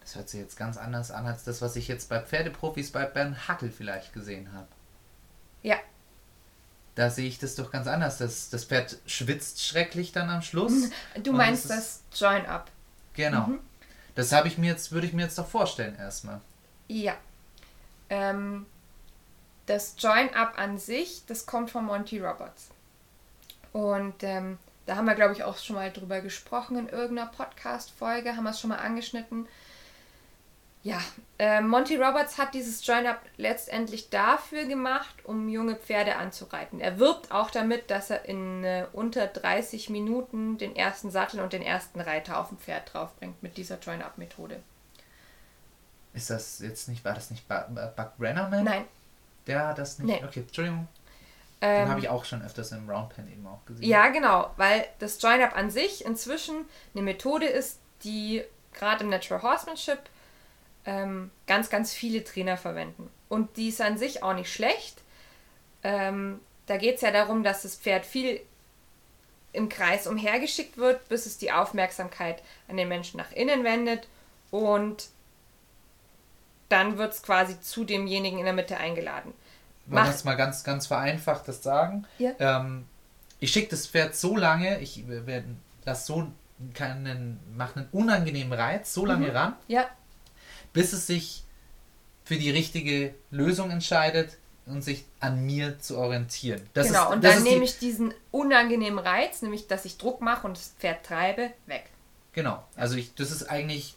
[0.01, 3.05] Das hört sich jetzt ganz anders an als das, was ich jetzt bei Pferdeprofis bei
[3.05, 4.67] Bernd Hackel vielleicht gesehen habe.
[5.63, 5.77] Ja.
[6.93, 8.19] Da sehe ich das doch ganz anders.
[8.19, 10.91] Das, das Pferd schwitzt schrecklich dann am Schluss.
[11.23, 12.69] Du Und meinst das das Join-Up.
[13.15, 13.47] Genau.
[13.47, 13.59] Mhm.
[14.13, 16.39] Das habe ich mir jetzt, würde ich mir jetzt doch vorstellen erstmal.
[16.87, 17.15] Ja.
[18.09, 18.65] Ähm,
[19.65, 22.69] das Join-Up an sich, das kommt von Monty Roberts.
[23.73, 28.35] Und ähm, da haben wir, glaube ich, auch schon mal drüber gesprochen in irgendeiner Podcast-Folge,
[28.35, 29.47] haben wir es schon mal angeschnitten.
[30.83, 31.01] Ja,
[31.39, 36.79] äh, Monty Roberts hat dieses Join-Up letztendlich dafür gemacht, um junge Pferde anzureiten.
[36.79, 41.53] Er wirbt auch damit, dass er in äh, unter 30 Minuten den ersten Sattel und
[41.53, 44.61] den ersten Reiter auf dem Pferd draufbringt mit dieser Join-Up-Methode.
[46.13, 48.63] Ist das jetzt nicht, war das nicht Bu- Bu- Buck Brennerman?
[48.63, 48.85] Nein,
[49.47, 50.21] Der hat das nicht.
[50.21, 50.25] Nee.
[50.27, 50.87] Okay, Entschuldigung.
[51.61, 53.87] ähm, Den habe ich auch schon öfters im Roundpen eben auch gesehen.
[53.87, 59.41] Ja, genau, weil das Join-Up an sich inzwischen eine Methode ist, die gerade im Natural
[59.41, 59.99] Horsemanship
[60.85, 63.09] ähm, ganz, ganz viele Trainer verwenden.
[63.29, 65.01] Und die ist an sich auch nicht schlecht.
[65.83, 68.41] Ähm, da geht es ja darum, dass das Pferd viel
[69.53, 74.07] im Kreis umhergeschickt wird, bis es die Aufmerksamkeit an den Menschen nach innen wendet
[74.51, 75.09] und
[76.69, 79.33] dann wird es quasi zu demjenigen in der Mitte eingeladen.
[79.87, 82.05] Macht- jetzt mal ganz, ganz vereinfacht das sagen?
[82.17, 82.31] Ja.
[82.39, 82.85] Ähm,
[83.39, 85.03] ich schicke das Pferd so lange, ich
[85.83, 86.27] das so
[86.73, 89.35] keinen, mache einen unangenehmen Reiz so lange Mhm.
[89.35, 89.85] ran, Ja,
[90.73, 91.43] bis es sich
[92.23, 96.67] für die richtige Lösung entscheidet und sich an mir zu orientieren.
[96.73, 99.97] Das genau, ist, und dann ist die- nehme ich diesen unangenehmen Reiz, nämlich dass ich
[99.99, 101.91] Druck mache und das Pferd treibe, weg.
[102.33, 103.95] Genau, also ich, das ist eigentlich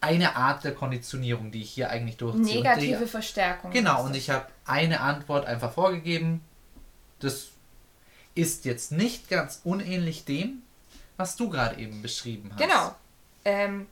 [0.00, 2.62] eine Art der Konditionierung, die ich hier eigentlich durchziehe.
[2.62, 3.70] Negative die, Verstärkung.
[3.70, 6.44] Genau, und ich habe eine Antwort einfach vorgegeben.
[7.18, 7.48] Das
[8.34, 10.62] ist jetzt nicht ganz unähnlich dem,
[11.16, 12.60] was du gerade eben beschrieben hast.
[12.60, 12.94] Genau.
[13.44, 13.86] Ähm,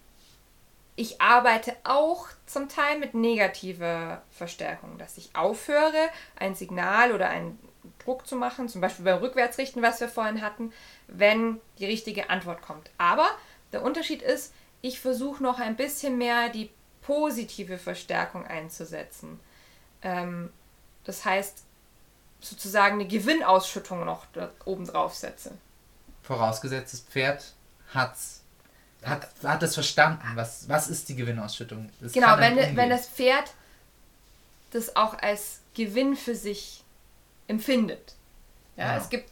[0.95, 7.59] ich arbeite auch zum Teil mit negativer Verstärkung, dass ich aufhöre, ein Signal oder einen
[7.99, 10.73] Druck zu machen, zum Beispiel beim Rückwärtsrichten, was wir vorhin hatten,
[11.09, 12.91] wenn die richtige Antwort kommt.
[12.97, 13.27] Aber
[13.73, 16.71] der Unterschied ist, ich versuche noch ein bisschen mehr die
[17.03, 19.41] positive Verstärkung einzusetzen.
[20.03, 20.51] Ähm,
[21.05, 21.63] das heißt,
[22.41, 25.53] sozusagen eine Gewinnausschüttung noch da oben drauf setze.
[26.23, 27.55] Vorausgesetzt, das Pferd
[27.95, 28.43] hat's,
[29.03, 30.23] hat, hat es verstanden.
[30.35, 31.91] Was, was ist die Gewinnausschüttung?
[32.01, 33.53] Das Genau, wenn, wenn das Pferd
[34.73, 36.83] das auch als Gewinn für sich
[37.47, 38.15] empfindet.
[38.77, 38.97] Ja, Ja.
[38.99, 39.31] Es, gibt,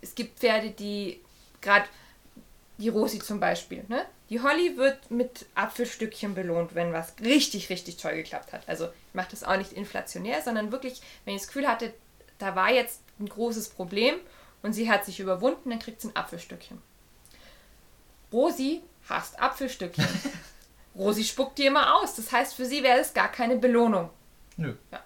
[0.00, 1.20] es gibt Pferde, die
[1.60, 1.86] gerade
[2.78, 4.06] die Rosi zum Beispiel, ne?
[4.30, 8.62] Die Holly wird mit Apfelstückchen belohnt, wenn was richtig, richtig toll geklappt hat.
[8.68, 11.92] Also ich mache das auch nicht inflationär, sondern wirklich, wenn ich das Gefühl hatte,
[12.38, 14.14] da war jetzt ein großes Problem
[14.62, 16.80] und sie hat sich überwunden, dann kriegt sie ein Apfelstückchen.
[18.32, 20.06] Rosi hasst Apfelstückchen.
[20.94, 22.14] Rosi spuckt die immer aus.
[22.14, 24.10] Das heißt, für sie wäre es gar keine Belohnung.
[24.56, 24.74] Nö.
[24.92, 25.02] Ja.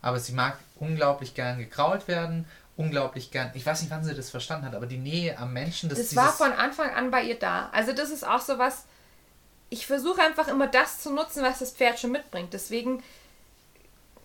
[0.00, 3.50] aber sie mag unglaublich gern gekrault werden, unglaublich gern.
[3.54, 6.16] Ich weiß nicht, wann sie das verstanden hat, aber die Nähe am Menschen, das, das
[6.16, 7.70] war von Anfang an bei ihr da.
[7.72, 8.84] Also das ist auch so was.
[9.68, 12.52] Ich versuche einfach immer das zu nutzen, was das Pferd schon mitbringt.
[12.52, 13.02] Deswegen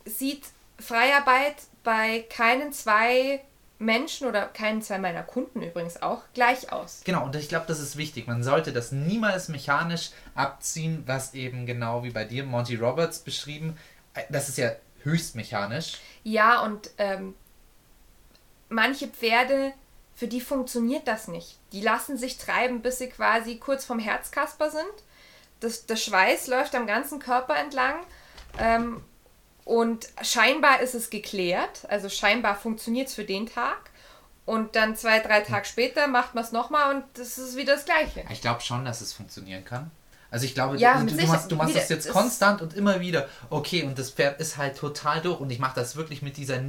[0.06, 0.44] sieht
[0.80, 3.42] Freiarbeit bei keinen zwei
[3.80, 7.02] Menschen oder keinen zwei meiner Kunden übrigens auch gleich aus.
[7.04, 8.28] Genau, und ich glaube, das ist wichtig.
[8.28, 13.76] Man sollte das niemals mechanisch abziehen, was eben genau wie bei dir Monty Roberts beschrieben.
[14.14, 15.98] Äh, das ist ja höchst mechanisch.
[16.24, 17.34] Ja, und ähm,
[18.72, 19.74] manche Pferde,
[20.16, 21.58] für die funktioniert das nicht.
[21.72, 24.84] Die lassen sich treiben, bis sie quasi kurz vom Herzkasper sind.
[25.60, 27.96] Das, der Schweiß läuft am ganzen Körper entlang.
[28.58, 29.04] Ähm,
[29.64, 33.92] und scheinbar ist es geklärt, also scheinbar funktioniert es für den Tag.
[34.46, 37.86] Und dann zwei, drei Tage später macht man es nochmal und das ist wieder das
[37.86, 38.24] Gleiche.
[38.32, 39.92] Ich glaube schon, dass es funktionieren kann.
[40.32, 43.30] Also ich glaube, ja, du, du, machst, du machst das jetzt konstant und immer wieder.
[43.50, 45.40] Okay, und das Pferd ist halt total durch.
[45.40, 46.60] Und ich mache das wirklich mit dieser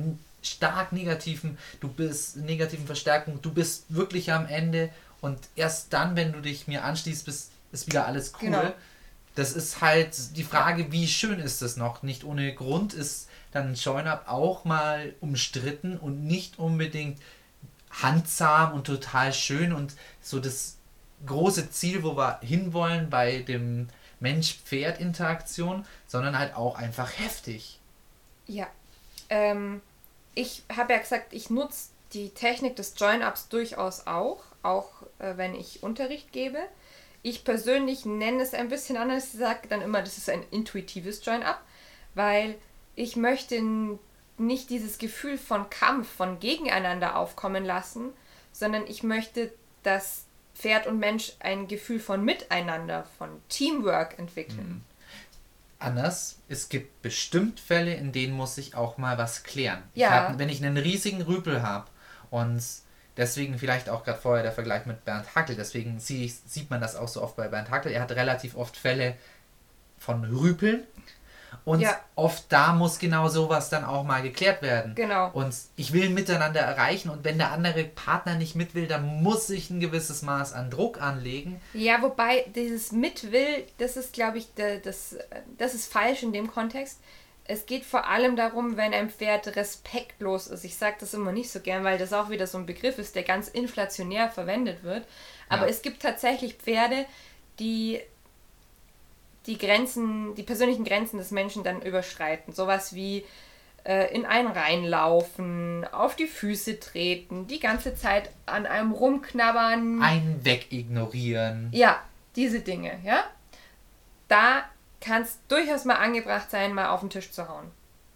[0.43, 4.91] stark negativen, du bist negativen Verstärkung, du bist wirklich am Ende.
[5.21, 8.51] Und erst dann, wenn du dich mir anschließt, bist, ist wieder alles cool.
[8.51, 8.73] Genau
[9.35, 12.03] das ist halt die Frage, wie schön ist das noch?
[12.03, 17.21] Nicht ohne Grund ist dann Join-Up auch mal umstritten und nicht unbedingt
[17.91, 20.77] handsam und total schön und so das
[21.27, 23.89] große Ziel, wo wir hinwollen bei dem
[24.21, 27.79] Mensch-Pferd-Interaktion, sondern halt auch einfach heftig.
[28.47, 28.67] Ja.
[29.29, 29.81] Ähm,
[30.35, 35.55] ich habe ja gesagt, ich nutze die Technik des Join-Ups durchaus auch, auch äh, wenn
[35.55, 36.59] ich Unterricht gebe.
[37.23, 39.33] Ich persönlich nenne es ein bisschen anders.
[39.33, 41.61] Ich sage dann immer, das ist ein intuitives Join-Up,
[42.15, 42.57] weil
[42.97, 43.63] ich möchte
[44.39, 48.13] nicht dieses Gefühl von Kampf, von Gegeneinander aufkommen lassen,
[48.53, 54.69] sondern ich möchte, dass Pferd und Mensch ein Gefühl von Miteinander, von Teamwork entwickeln.
[54.69, 54.92] Mhm.
[55.83, 59.83] Anders, es gibt bestimmt Fälle, in denen muss ich auch mal was klären.
[59.95, 60.09] Ja.
[60.09, 61.87] Ich hab, wenn ich einen riesigen Rüpel habe
[62.31, 62.63] und
[63.17, 65.55] Deswegen vielleicht auch gerade vorher der Vergleich mit Bernd Hackel.
[65.55, 67.93] Deswegen sieht man das auch so oft bei Bernd Hackel.
[67.93, 69.17] Er hat relativ oft Fälle
[69.99, 70.85] von Rüpeln.
[71.65, 71.99] Und ja.
[72.15, 74.95] oft da muss genau sowas dann auch mal geklärt werden.
[74.95, 75.31] Genau.
[75.33, 79.49] Und ich will miteinander erreichen und wenn der andere Partner nicht mit will, dann muss
[79.51, 81.61] ich ein gewisses Maß an Druck anlegen.
[81.75, 85.17] Ja, wobei dieses mit will, das ist, glaube ich, das,
[85.59, 86.99] das ist falsch in dem Kontext
[87.45, 90.65] es geht vor allem darum, wenn ein Pferd respektlos ist.
[90.65, 93.17] Ich sage das immer nicht so gern, weil das auch wieder so ein Begriff ist,
[93.17, 95.07] der ganz inflationär verwendet wird.
[95.49, 95.69] Aber ja.
[95.69, 97.05] es gibt tatsächlich Pferde,
[97.59, 98.01] die
[99.47, 102.53] die Grenzen, die persönlichen Grenzen des Menschen dann überschreiten.
[102.53, 103.25] Sowas wie
[103.85, 110.03] äh, in einen reinlaufen, auf die Füße treten, die ganze Zeit an einem rumknabbern.
[110.03, 111.69] Einen wegignorieren.
[111.73, 112.01] Ja,
[112.37, 113.25] diese Dinge, ja.
[114.29, 114.65] Da
[115.01, 117.71] kann es durchaus mal angebracht sein, mal auf den Tisch zu hauen.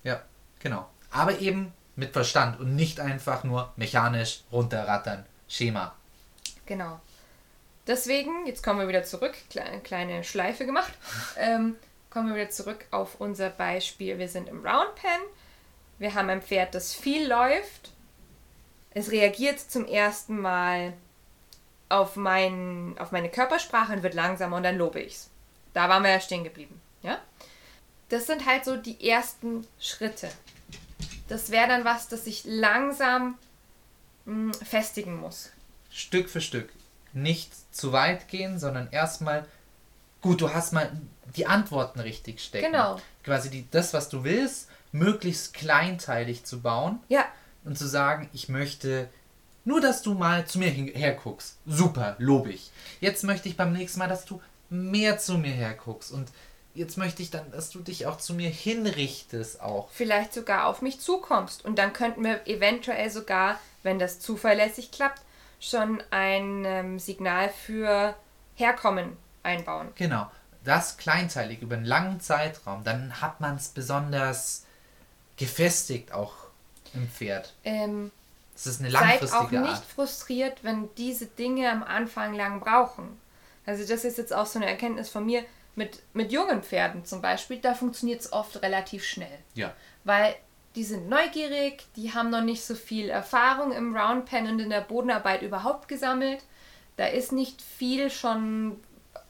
[0.05, 0.23] Ja,
[0.61, 0.89] genau.
[1.11, 5.25] Aber eben mit Verstand und nicht einfach nur mechanisch runterrattern.
[5.49, 5.95] Schema.
[6.67, 7.01] Genau.
[7.87, 10.93] Deswegen, jetzt kommen wir wieder zurück, kleine, kleine Schleife gemacht.
[11.39, 11.77] Ähm,
[12.11, 14.19] kommen wir wieder zurück auf unser Beispiel.
[14.19, 15.21] Wir sind im Round Pen.
[15.99, 17.93] Wir haben ein Pferd, das viel läuft.
[18.91, 20.95] Es reagiert zum ersten Mal
[21.89, 25.31] auf, mein, auf meine Körpersprache und wird langsamer und dann lobe ich es.
[25.73, 26.81] Da waren wir ja stehen geblieben.
[27.03, 27.19] Ja?
[28.09, 30.29] Das sind halt so die ersten Schritte.
[31.29, 33.37] Das wäre dann was, das ich langsam
[34.25, 35.53] mh, hm, festigen muss.
[35.91, 36.71] Stück für Stück.
[37.17, 39.47] Nicht zu weit gehen, sondern erstmal,
[40.21, 40.91] gut, du hast mal
[41.35, 42.73] die Antworten richtig stecken.
[42.73, 43.01] Genau.
[43.25, 47.01] Quasi die, das, was du willst, möglichst kleinteilig zu bauen.
[47.09, 47.25] Ja.
[47.65, 49.09] Und zu sagen, ich möchte
[49.65, 51.57] nur, dass du mal zu mir herguckst.
[51.67, 52.71] Super, lobe ich.
[53.01, 56.29] Jetzt möchte ich beim nächsten Mal, dass du mehr zu mir herguckst und
[56.75, 59.89] jetzt möchte ich dann, dass du dich auch zu mir hinrichtest auch.
[59.91, 65.23] Vielleicht sogar auf mich zukommst und dann könnten wir eventuell sogar, wenn das zuverlässig klappt,
[65.61, 68.15] schon ein ähm, Signal für
[68.55, 69.89] Herkommen einbauen.
[69.97, 70.31] Genau,
[70.65, 74.67] das kleinteilig über einen langen Zeitraum, dann hat man es besonders
[75.37, 76.35] gefestigt auch
[76.95, 77.55] im Pferd.
[77.65, 78.11] Ähm,
[78.55, 79.85] das ist eine langfristige Seid auch nicht Art.
[79.85, 83.21] frustriert, wenn diese Dinge am Anfang lang brauchen.
[83.67, 85.45] Also das ist jetzt auch so eine Erkenntnis von mir.
[85.75, 89.39] Mit, mit jungen Pferden zum Beispiel, da funktioniert es oft relativ schnell.
[89.53, 89.75] Ja.
[90.05, 90.35] Weil
[90.77, 94.83] die sind neugierig, die haben noch nicht so viel Erfahrung im Roundpen und in der
[94.83, 96.45] Bodenarbeit überhaupt gesammelt.
[96.97, 98.77] Da ist nicht viel schon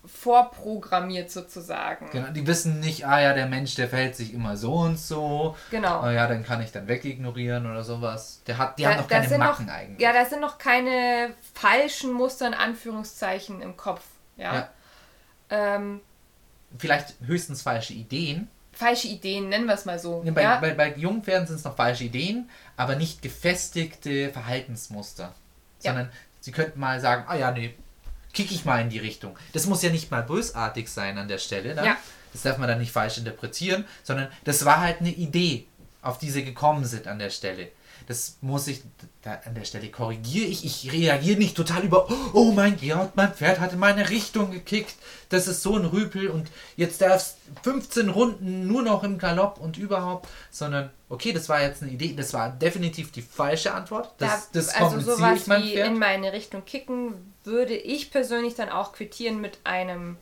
[0.04, 2.11] vorprogrammiert sozusagen.
[2.11, 5.56] Genau, die wissen nicht, ah ja, der Mensch, der verhält sich immer so und so.
[5.70, 6.00] Genau.
[6.00, 8.42] Ah ja, dann kann ich dann wegignorieren oder sowas.
[8.46, 10.00] Der hat, die da, haben noch keine Macken noch, eigentlich.
[10.00, 14.02] Ja, da sind noch keine falschen Muster in Anführungszeichen im Kopf.
[14.37, 14.54] Ja.
[14.54, 14.68] ja.
[15.50, 16.00] Ähm,
[16.78, 20.22] Vielleicht höchstens falsche Ideen, falsche Ideen, nennen wir es mal so.
[20.24, 20.60] Ja, bei, ja?
[20.60, 25.34] bei, bei Jungpferden sind es noch falsche Ideen, aber nicht gefestigte Verhaltensmuster.
[25.82, 25.92] Ja.
[25.92, 26.10] Sondern
[26.40, 27.74] sie könnten mal sagen, ah ja, nee,
[28.32, 29.36] kick ich mal in die Richtung.
[29.52, 31.74] Das muss ja nicht mal bösartig sein an der Stelle.
[31.74, 31.84] Ne?
[31.84, 31.96] Ja.
[32.32, 35.64] Das darf man dann nicht falsch interpretieren, sondern das war halt eine Idee,
[36.02, 37.68] auf die sie gekommen sind an der Stelle.
[38.06, 38.82] Das muss ich,
[39.24, 40.64] an der Stelle korrigiere ich.
[40.64, 44.94] Ich reagiere nicht total über, oh mein Gott, mein Pferd hat in meine Richtung gekickt.
[45.28, 49.58] Das ist so ein Rüpel und jetzt darf es 15 Runden nur noch im Galopp
[49.60, 50.28] und überhaupt.
[50.52, 52.14] Sondern, okay, das war jetzt eine Idee.
[52.16, 54.14] Das war definitiv die falsche Antwort.
[54.18, 55.88] Das, Da- das also sowas ich meinem wie Pferd.
[55.88, 60.16] in meine Richtung kicken, würde ich persönlich dann auch quittieren mit einem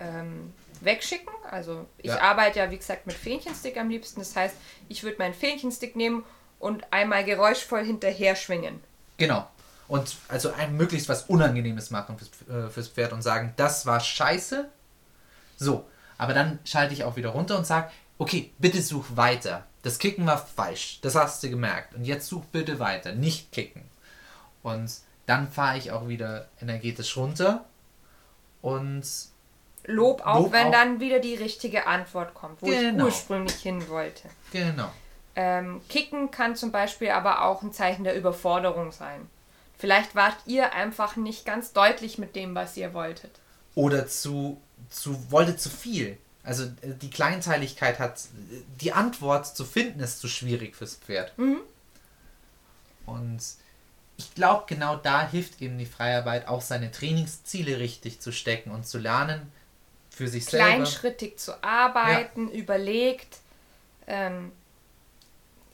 [0.00, 1.28] ähm, Wegschicken.
[1.50, 2.20] Also ich Ja.
[2.20, 4.20] arbeite ja, wie gesagt, mit Fähnchenstick am liebsten.
[4.20, 4.54] Das heißt,
[4.88, 6.24] ich würde meinen Fähnchenstick nehmen
[6.58, 8.80] und einmal geräuschvoll hinterher schwingen.
[9.18, 9.46] Genau.
[9.88, 14.00] Und also ein möglichst was Unangenehmes machen fürs, äh, fürs Pferd und sagen, das war
[14.00, 14.68] scheiße.
[15.56, 15.86] So,
[16.18, 19.64] aber dann schalte ich auch wieder runter und sage, okay, bitte such weiter.
[19.82, 21.94] Das Kicken war falsch, das hast du gemerkt.
[21.94, 23.82] Und jetzt such bitte weiter, nicht kicken.
[24.62, 24.92] Und
[25.26, 27.64] dann fahre ich auch wieder energetisch runter
[28.62, 29.04] und
[29.84, 30.72] Lob auch, Lob wenn auch.
[30.72, 33.04] dann wieder die richtige Antwort kommt, wo ich Genau.
[33.04, 34.28] ursprünglich hin wollte.
[34.50, 34.90] genau.
[35.36, 39.28] Ähm, Kicken kann zum Beispiel aber auch ein Zeichen der Überforderung sein.
[39.78, 43.30] Vielleicht wart ihr einfach nicht ganz deutlich mit dem, was ihr wolltet.
[43.74, 46.16] Oder zu, zu wollte zu viel.
[46.42, 48.22] Also äh, die Kleinteiligkeit hat,
[48.80, 51.32] die Antwort zu finden ist zu schwierig fürs Pferd.
[53.04, 53.40] Und
[54.16, 58.86] ich glaube, genau da hilft eben die Freiarbeit, auch seine Trainingsziele richtig zu stecken und
[58.86, 59.52] zu lernen
[60.08, 60.66] für sich selber.
[60.66, 63.38] Kleinschrittig zu arbeiten, überlegt.
[64.06, 64.52] Ähm,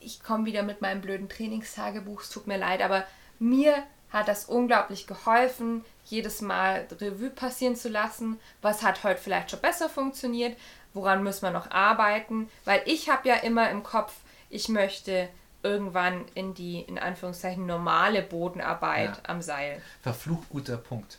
[0.05, 3.05] ich komme wieder mit meinem blöden Trainingstagebuch, es tut mir leid, aber
[3.39, 8.39] mir hat das unglaublich geholfen, jedes Mal Revue passieren zu lassen.
[8.61, 10.57] Was hat heute vielleicht schon besser funktioniert?
[10.93, 12.49] Woran müssen wir noch arbeiten?
[12.65, 14.13] Weil ich habe ja immer im Kopf,
[14.49, 15.29] ich möchte
[15.63, 19.21] irgendwann in die, in Anführungszeichen, normale Bodenarbeit Ja.
[19.29, 19.81] am Seil.
[20.03, 21.17] Verflucht guter Punkt.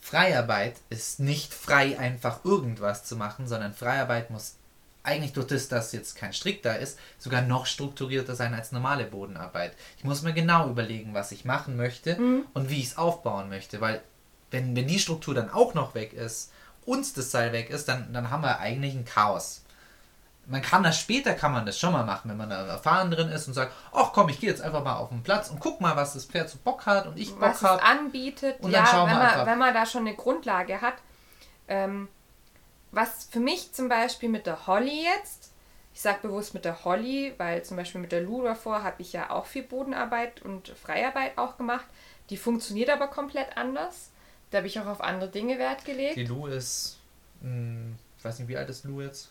[0.00, 4.54] Freiarbeit ist nicht frei, einfach irgendwas zu machen, sondern Freiarbeit muss
[5.08, 9.04] eigentlich durch das, dass jetzt kein Strick da ist, sogar noch strukturierter sein als normale
[9.04, 9.72] Bodenarbeit.
[9.96, 12.16] Ich muss mir genau überlegen, was ich machen möchte
[12.52, 14.02] und wie ich es aufbauen möchte, weil
[14.50, 16.52] wenn, wenn die Struktur dann auch noch weg ist
[16.86, 19.62] und das Seil weg ist, dann, dann haben wir eigentlich ein Chaos.
[20.46, 23.28] Man kann das später, kann man das schon mal machen, wenn man da erfahren drin
[23.28, 25.80] ist und sagt, ach komm, ich gehe jetzt einfach mal auf den Platz und guck
[25.82, 27.82] mal, was das Pferd so Bock hat und ich Bock was es habe.
[27.82, 28.58] anbietet.
[28.60, 29.46] Und dann ja, schauen wenn wir man, einfach.
[29.46, 30.94] wenn man da schon eine Grundlage hat.
[31.68, 32.08] Ähm,
[32.90, 35.52] was für mich zum Beispiel mit der Holly jetzt,
[35.94, 39.12] ich sage bewusst mit der Holly, weil zum Beispiel mit der Lu davor habe ich
[39.12, 41.86] ja auch viel Bodenarbeit und Freiarbeit auch gemacht.
[42.30, 44.10] Die funktioniert aber komplett anders.
[44.50, 46.16] Da habe ich auch auf andere Dinge Wert gelegt.
[46.16, 46.98] Die Lu ist,
[47.40, 49.30] mh, ich weiß nicht, wie alt ist Lu jetzt?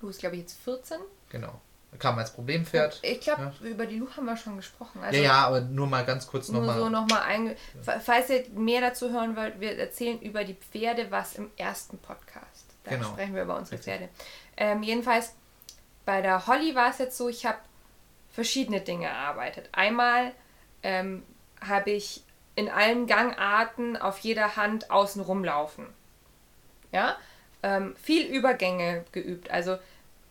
[0.00, 0.98] Lu ist, glaube ich, jetzt 14.
[1.28, 1.60] Genau.
[1.98, 3.00] Kam als Problempferd.
[3.02, 5.02] Ich glaube, über die Lu haben wir schon gesprochen.
[5.02, 6.78] Also ja, ja, aber nur mal ganz kurz Nur nochmal.
[6.78, 7.54] so nochmal einge...
[7.82, 12.51] Falls ihr mehr dazu hören wollt, wir erzählen über die Pferde was im ersten Podcast.
[12.84, 13.08] Da Genau.
[13.08, 13.94] sprechen wir über unsere Richtig.
[13.94, 14.08] Pferde.
[14.56, 15.34] Ähm, jedenfalls,
[16.04, 17.58] bei der Holly war es jetzt so, ich habe
[18.30, 19.68] verschiedene Dinge erarbeitet.
[19.72, 20.32] Einmal
[20.82, 21.22] ähm,
[21.60, 22.22] habe ich
[22.54, 25.86] in allen Gangarten auf jeder Hand außen rumlaufen.
[26.90, 27.16] Ja,
[27.62, 29.50] ähm, viel Übergänge geübt.
[29.50, 29.78] Also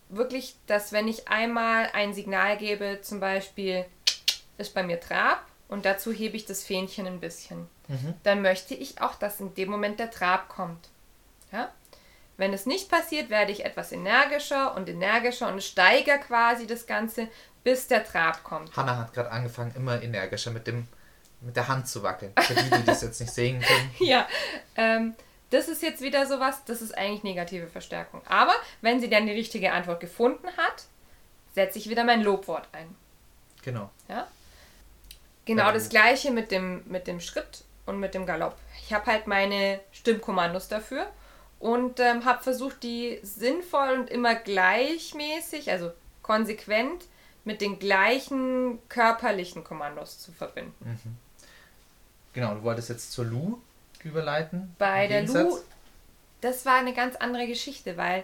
[0.10, 3.86] wirklich, dass wenn ich einmal ein Signal gebe, zum Beispiel
[4.58, 7.68] ist bei mir Trab und dazu hebe ich das Fähnchen ein bisschen,
[8.24, 10.90] dann möchte ich auch, dass in dem Moment der Trab kommt.
[11.52, 11.72] Ja?
[12.38, 17.28] Wenn es nicht passiert, werde ich etwas energischer und energischer und steigere quasi das Ganze,
[17.64, 18.76] bis der Trab kommt.
[18.76, 20.88] Hanna hat gerade angefangen, immer energischer mit, dem,
[21.42, 22.34] mit der Hand zu wackeln.
[22.40, 23.92] Für die, die das jetzt nicht sehen können.
[24.00, 24.28] Ja,
[24.76, 25.14] ähm,
[25.52, 28.22] das ist jetzt wieder sowas, das ist eigentlich negative Verstärkung.
[28.26, 30.86] Aber wenn sie dann die richtige Antwort gefunden hat,
[31.54, 32.96] setze ich wieder mein Lobwort ein.
[33.62, 33.92] Genau.
[34.08, 34.28] Ja?
[35.46, 38.58] Genau Ja, das gleiche mit dem, mit dem Schritt und mit dem Galopp.
[38.82, 41.08] Ich habe halt meine Stimmkommandos dafür
[41.62, 45.92] und ähm, habe versucht, die sinnvoll und immer gleichmäßig, also
[46.24, 47.06] konsequent,
[47.44, 51.00] mit den gleichen körperlichen Kommandos zu verbinden.
[52.34, 53.60] Genau, du wolltest jetzt zur Lu
[54.04, 54.76] überleiten.
[54.78, 55.24] Bei der.
[55.24, 55.58] Lu,
[56.42, 58.24] das war eine ganz andere Geschichte, weil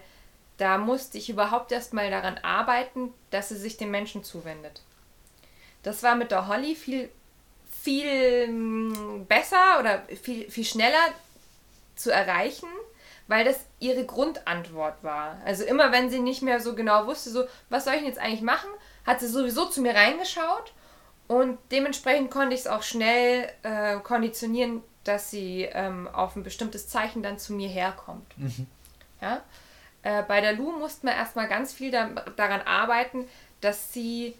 [0.57, 4.81] da musste ich überhaupt erstmal daran arbeiten, dass sie sich dem Menschen zuwendet.
[5.83, 7.09] Das war mit der Holly viel,
[7.69, 11.13] viel mm, besser oder viel, viel schneller
[11.95, 12.67] zu erreichen,
[13.27, 15.39] weil das ihre Grundantwort war.
[15.45, 18.19] Also immer wenn sie nicht mehr so genau wusste, so, was soll ich denn jetzt
[18.19, 18.69] eigentlich machen,
[19.05, 20.73] hat sie sowieso zu mir reingeschaut
[21.27, 26.87] und dementsprechend konnte ich es auch schnell äh, konditionieren, dass sie ähm, auf ein bestimmtes
[26.87, 28.33] Zeichen dann zu mir herkommt.
[29.21, 29.41] Ja?
[30.03, 33.27] Äh, bei der Lu mussten wir erstmal ganz viel da, daran arbeiten,
[33.61, 34.35] dass sie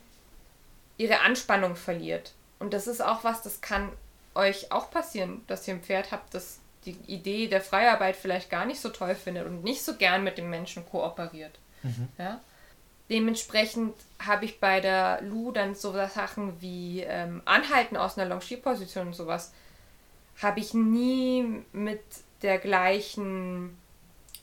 [0.97, 2.33] ihre Anspannung verliert.
[2.59, 3.91] Und das ist auch was, das kann
[4.35, 8.65] euch auch passieren, dass ihr ein Pferd habt, das die Idee der Freiarbeit vielleicht gar
[8.65, 11.59] nicht so toll findet und nicht so gern mit dem Menschen kooperiert.
[11.83, 12.07] Mhm.
[12.17, 12.39] Ja?
[13.09, 19.07] Dementsprechend habe ich bei der Lu dann so Sachen wie ähm, Anhalten aus einer Longierposition
[19.07, 19.53] und sowas,
[20.41, 22.01] habe ich nie mit
[22.41, 23.77] der gleichen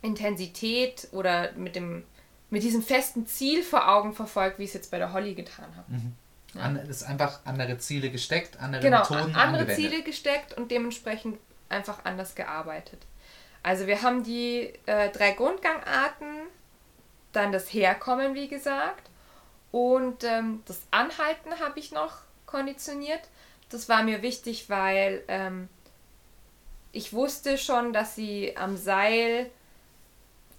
[0.03, 2.05] Intensität oder mit dem
[2.51, 5.75] mit diesem festen Ziel vor Augen verfolgt, wie ich es jetzt bei der Holly getan
[5.77, 5.93] habe.
[5.93, 6.13] Mhm.
[6.55, 6.73] Ja.
[6.83, 9.77] Es ist einfach andere Ziele gesteckt, andere genau, Methoden andere angewendet.
[9.77, 11.39] Ziele gesteckt und dementsprechend
[11.75, 13.01] einfach anders gearbeitet.
[13.63, 16.47] Also wir haben die äh, drei Grundgangarten,
[17.33, 19.11] dann das Herkommen, wie gesagt,
[19.73, 23.23] und ähm, das Anhalten habe ich noch konditioniert.
[23.71, 25.69] Das war mir wichtig, weil ähm,
[26.93, 29.51] ich wusste schon, dass sie am Seil,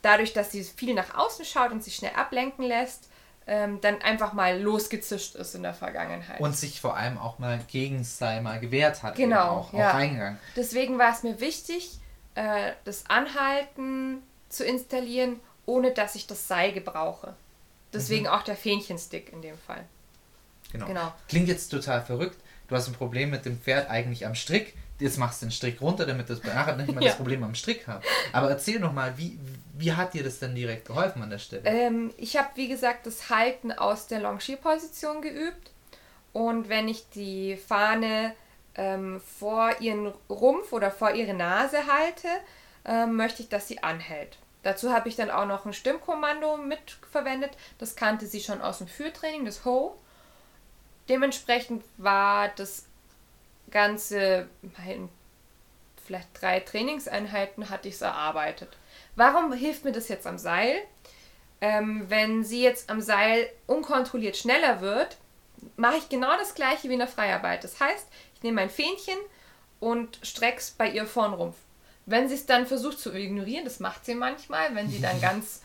[0.01, 3.09] dadurch, dass sie viel nach außen schaut und sich schnell ablenken lässt,
[3.47, 6.39] ähm, dann einfach mal losgezischt ist in der Vergangenheit.
[6.39, 9.15] Und sich vor allem auch mal gegen Seil mal gewehrt hat.
[9.15, 9.91] Genau, auch, ja.
[9.91, 10.39] Auch reingegangen.
[10.55, 11.99] Deswegen war es mir wichtig,
[12.33, 17.35] äh, das Anhalten zu installieren, ohne dass ich das Seil gebrauche.
[17.93, 18.31] Deswegen mhm.
[18.31, 19.85] auch der Fähnchenstick in dem Fall.
[20.71, 20.87] Genau.
[20.87, 21.13] genau.
[21.29, 22.37] Klingt jetzt total verrückt.
[22.67, 24.73] Du hast ein Problem mit dem Pferd eigentlich am Strick.
[24.99, 27.09] Jetzt machst du den Strick runter, damit du nachher nicht mal ja.
[27.09, 28.05] das Problem am Strick hast.
[28.31, 29.37] Aber erzähl noch mal, wie,
[29.77, 31.63] wie hat dir das denn direkt geholfen an der Stelle?
[31.65, 35.71] Ähm, ich habe, wie gesagt, das Halten aus der Longierposition geübt.
[36.31, 38.33] Und wenn ich die Fahne
[38.75, 42.27] ähm, vor ihren Rumpf oder vor ihre Nase halte,
[42.85, 44.37] ähm, möchte ich, dass sie anhält.
[44.63, 47.51] Dazu habe ich dann auch noch ein Stimmkommando mitverwendet.
[47.77, 49.95] Das kannte sie schon aus dem Führtraining, das Ho.
[51.07, 52.85] Dementsprechend war das
[53.71, 54.47] Ganze,
[56.05, 58.77] vielleicht drei Trainingseinheiten hatte ich es erarbeitet.
[59.15, 60.75] Warum hilft mir das jetzt am Seil?
[61.61, 65.17] Ähm, wenn sie jetzt am Seil unkontrolliert schneller wird,
[65.77, 67.63] mache ich genau das gleiche wie in der Freiarbeit.
[67.63, 69.17] Das heißt, ich nehme mein Fähnchen
[69.79, 71.57] und strecke es bei ihr vorn Rumpf.
[72.05, 75.61] Wenn sie es dann versucht zu ignorieren, das macht sie manchmal, wenn sie dann ganz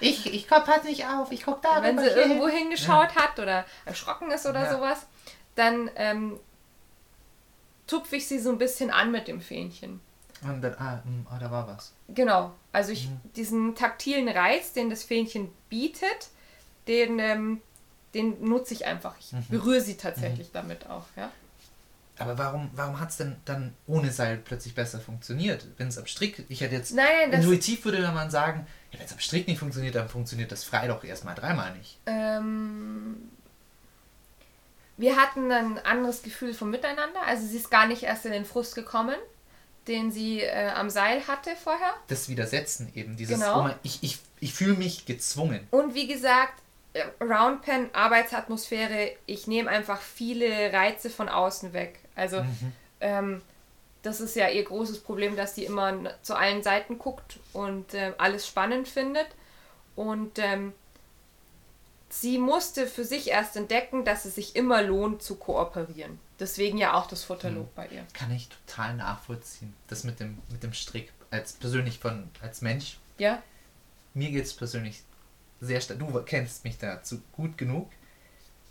[0.00, 2.16] ich, ich komm halt nicht auf, ich guck da Wenn sie hin.
[2.16, 3.22] irgendwo hingeschaut ja.
[3.22, 4.72] hat oder erschrocken ist oder ja.
[4.72, 5.06] sowas,
[5.54, 6.40] dann ähm,
[7.86, 10.00] tupfe ich sie so ein bisschen an mit dem Fähnchen.
[10.42, 11.92] Und dann, ah, mh, ah da war was.
[12.08, 13.20] Genau, also ich, mhm.
[13.34, 16.28] diesen taktilen Reiz, den das Fähnchen bietet,
[16.88, 17.60] den, ähm,
[18.14, 19.14] den nutze ich einfach.
[19.18, 19.46] Ich mhm.
[19.48, 20.52] berühre sie tatsächlich mhm.
[20.52, 21.30] damit auch, ja.
[22.18, 25.66] Aber warum, warum hat es denn dann ohne Seil plötzlich besser funktioniert?
[25.76, 29.12] Wenn es am Strick, ich hätte jetzt, Nein, intuitiv würde man sagen, ja, wenn es
[29.12, 31.98] am Strick nicht funktioniert, dann funktioniert das frei doch erstmal dreimal nicht.
[32.06, 33.16] Ähm,
[34.96, 37.22] wir hatten ein anderes Gefühl vom Miteinander.
[37.26, 39.16] Also sie ist gar nicht erst in den Frust gekommen,
[39.88, 41.94] den sie äh, am Seil hatte vorher.
[42.08, 43.62] Das Widersetzen eben, dieses, genau.
[43.62, 45.66] man, ich, ich, ich fühle mich gezwungen.
[45.70, 46.62] Und wie gesagt,
[46.94, 51.98] äh, Roundpen, Arbeitsatmosphäre, ich nehme einfach viele Reize von außen weg.
[52.14, 52.72] Also mhm.
[53.00, 53.42] ähm,
[54.02, 58.12] das ist ja ihr großes Problem, dass sie immer zu allen Seiten guckt und äh,
[58.18, 59.26] alles spannend findet.
[59.94, 60.72] Und ähm,
[62.20, 66.18] sie musste für sich erst entdecken, dass es sich immer lohnt zu kooperieren.
[66.38, 67.72] Deswegen ja auch das Futterlob hm.
[67.74, 68.06] bei ihr.
[68.12, 69.74] Kann ich total nachvollziehen.
[69.88, 72.98] Das mit dem, mit dem Strick, als persönlich von, als Mensch.
[73.18, 73.42] Ja.
[74.14, 75.02] Mir geht es persönlich
[75.60, 75.98] sehr stark.
[75.98, 77.90] Du kennst mich dazu gut genug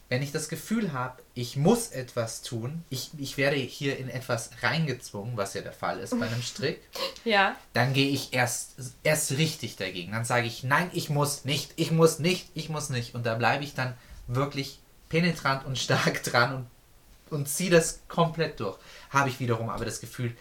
[0.08, 4.52] wenn ich das Gefühl habe, ich muss etwas tun, ich, ich werde hier in etwas
[4.62, 6.82] reingezwungen, was ja der Fall ist bei einem Strick,
[7.26, 7.56] ja.
[7.74, 10.12] dann gehe ich erst, erst richtig dagegen.
[10.12, 13.16] Dann sage ich, nein, ich muss nicht, ich muss nicht, ich muss nicht.
[13.16, 13.96] Und da bleibe ich dann
[14.28, 14.80] wirklich
[15.10, 16.68] penetrant und stark dran und,
[17.38, 18.78] und ziehe das komplett durch.
[19.10, 20.36] Habe ich wiederum aber das Gefühl,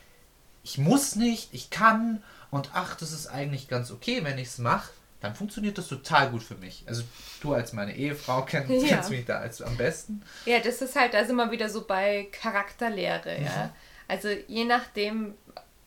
[0.63, 4.59] ich muss nicht, ich kann und ach, das ist eigentlich ganz okay, wenn ich es
[4.59, 4.91] mache
[5.25, 6.85] dann funktioniert das total gut für mich.
[6.87, 7.03] Also
[7.41, 8.89] du als meine Ehefrau kennst, ja.
[8.89, 10.23] kennst mich da als am besten.
[10.47, 13.45] Ja, das ist halt, da sind wir wieder so bei Charakterlehre, mhm.
[13.45, 13.75] ja.
[14.07, 15.35] Also je nachdem,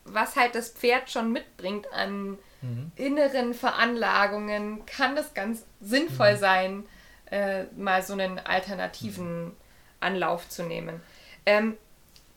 [0.04, 2.92] was halt das Pferd schon mitbringt an mhm.
[2.96, 6.40] inneren Veranlagungen, kann das ganz sinnvoll mhm.
[6.40, 6.86] sein,
[7.32, 9.52] äh, mal so einen alternativen.
[10.00, 11.02] Anlauf zu nehmen.
[11.46, 11.78] Ähm,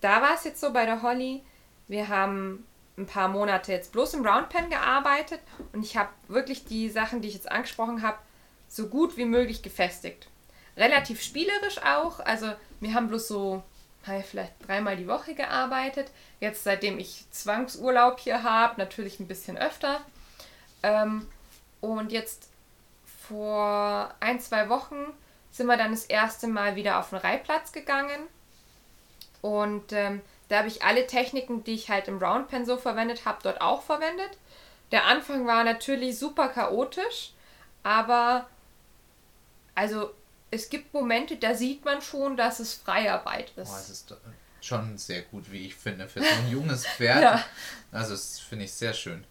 [0.01, 1.43] da war es jetzt so bei der Holly,
[1.89, 2.65] wir haben
[2.97, 5.41] ein paar Monate jetzt bloß im Roundpen gearbeitet
[5.73, 8.19] und ich habe wirklich die Sachen, die ich jetzt angesprochen habe,
[8.69, 10.29] so gut wie möglich gefestigt.
[10.77, 13.63] Relativ spielerisch auch, also wir haben bloß so
[14.03, 16.11] vielleicht dreimal die Woche gearbeitet.
[16.41, 20.01] Jetzt seitdem ich Zwangsurlaub hier habe, natürlich ein bisschen öfter.
[20.83, 21.27] Ähm,
[21.81, 22.49] und jetzt
[23.29, 24.97] vor ein, zwei Wochen
[25.51, 28.21] sind wir dann das erste Mal wieder auf den Reihplatz gegangen.
[29.43, 30.21] Und ähm,
[30.51, 33.83] da habe ich alle Techniken, die ich halt im Roundpen so verwendet habe, dort auch
[33.83, 34.37] verwendet.
[34.91, 37.33] Der Anfang war natürlich super chaotisch,
[37.85, 38.49] aber
[39.77, 40.11] also
[40.51, 43.71] es gibt Momente, da sieht man schon, dass es Freiarbeit ist.
[43.71, 44.15] Boah, es ist
[44.61, 47.23] schon sehr gut, wie ich finde, für so ein junges Pferd.
[47.23, 47.45] Ja.
[47.93, 49.25] Also das finde ich sehr schön.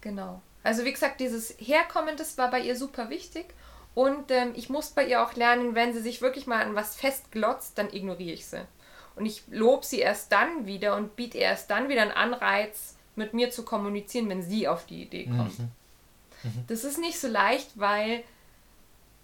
[0.00, 0.42] Genau.
[0.64, 3.46] Also wie gesagt, dieses Herkommen, das war bei ihr super wichtig.
[3.94, 6.96] Und ähm, ich muss bei ihr auch lernen, wenn sie sich wirklich mal an was
[6.96, 8.66] festglotzt, dann ignoriere ich sie.
[9.16, 12.96] Und ich lobe sie erst dann wieder und biete ihr erst dann wieder einen Anreiz,
[13.16, 15.56] mit mir zu kommunizieren, wenn sie auf die Idee kommt.
[15.60, 15.68] Mhm.
[16.66, 18.24] Das ist nicht so leicht, weil,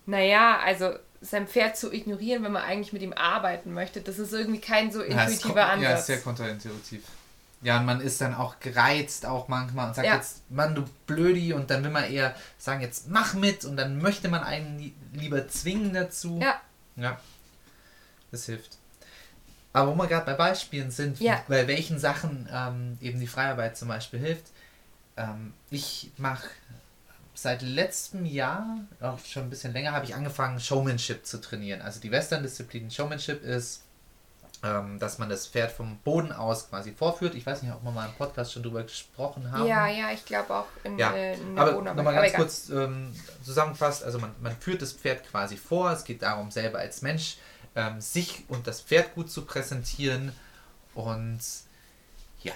[0.06, 4.32] naja, also sein Pferd zu ignorieren, wenn man eigentlich mit ihm arbeiten möchte, das ist
[4.32, 6.00] irgendwie kein so Ja, intuitiver Ja, Ansatz.
[6.00, 7.02] ist sehr kontraintuitiv.
[7.62, 10.14] Ja, und man ist dann auch gereizt auch manchmal und sagt Ja.
[10.16, 14.00] jetzt, Mann, du Blödi, und dann will man eher sagen, jetzt mach mit und dann
[14.00, 16.38] möchte man einen li- lieber zwingen dazu.
[16.40, 16.58] Ja.
[16.96, 17.20] Ja,
[18.30, 18.78] das hilft.
[19.72, 21.42] Aber wo wir gerade bei Beispielen sind, Ja.
[21.48, 24.46] bei welchen Sachen ähm, eben die Freiarbeit zum Beispiel hilft.
[25.16, 26.48] Ähm, ich mache
[27.34, 28.66] seit letztem Jahr,
[29.00, 31.80] auch schon ein bisschen länger, habe ich angefangen, Showmanship zu trainieren.
[31.82, 33.84] Also die Western-Disziplin Showmanship ist,
[34.62, 37.34] ähm, dass man das Pferd vom Boden aus quasi vorführt.
[37.34, 39.66] Ich weiß nicht, ob wir mal im Podcast schon drüber gesprochen haben.
[39.66, 42.40] Ja, ja, ich glaube auch in, Ja, äh, in der aber nochmal Aber ganz egal.
[42.40, 46.78] kurz ähm, zusammengefasst, also man, man führt das Pferd quasi vor, es geht darum, selber
[46.80, 47.38] als Mensch
[47.76, 50.32] ähm, sich und das Pferd gut zu präsentieren
[50.94, 51.40] und
[52.42, 52.52] ja,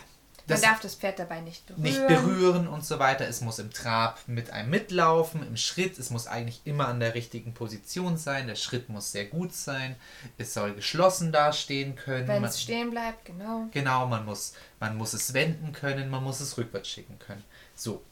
[0.48, 1.82] Man darf das Pferd dabei nicht berühren.
[1.82, 3.26] nicht berühren und so weiter.
[3.28, 7.14] Es muss im Trab mit einem mitlaufen, im Schritt, es muss eigentlich immer an der
[7.14, 9.96] richtigen Position sein, der Schritt muss sehr gut sein,
[10.36, 12.26] es soll geschlossen dastehen können.
[12.28, 13.68] Wenn Man- es stehen bleibt, genau.
[13.72, 17.44] Genau, man muss, man muss es wenden können, man muss es rückwärts schicken können.
[17.76, 18.02] So.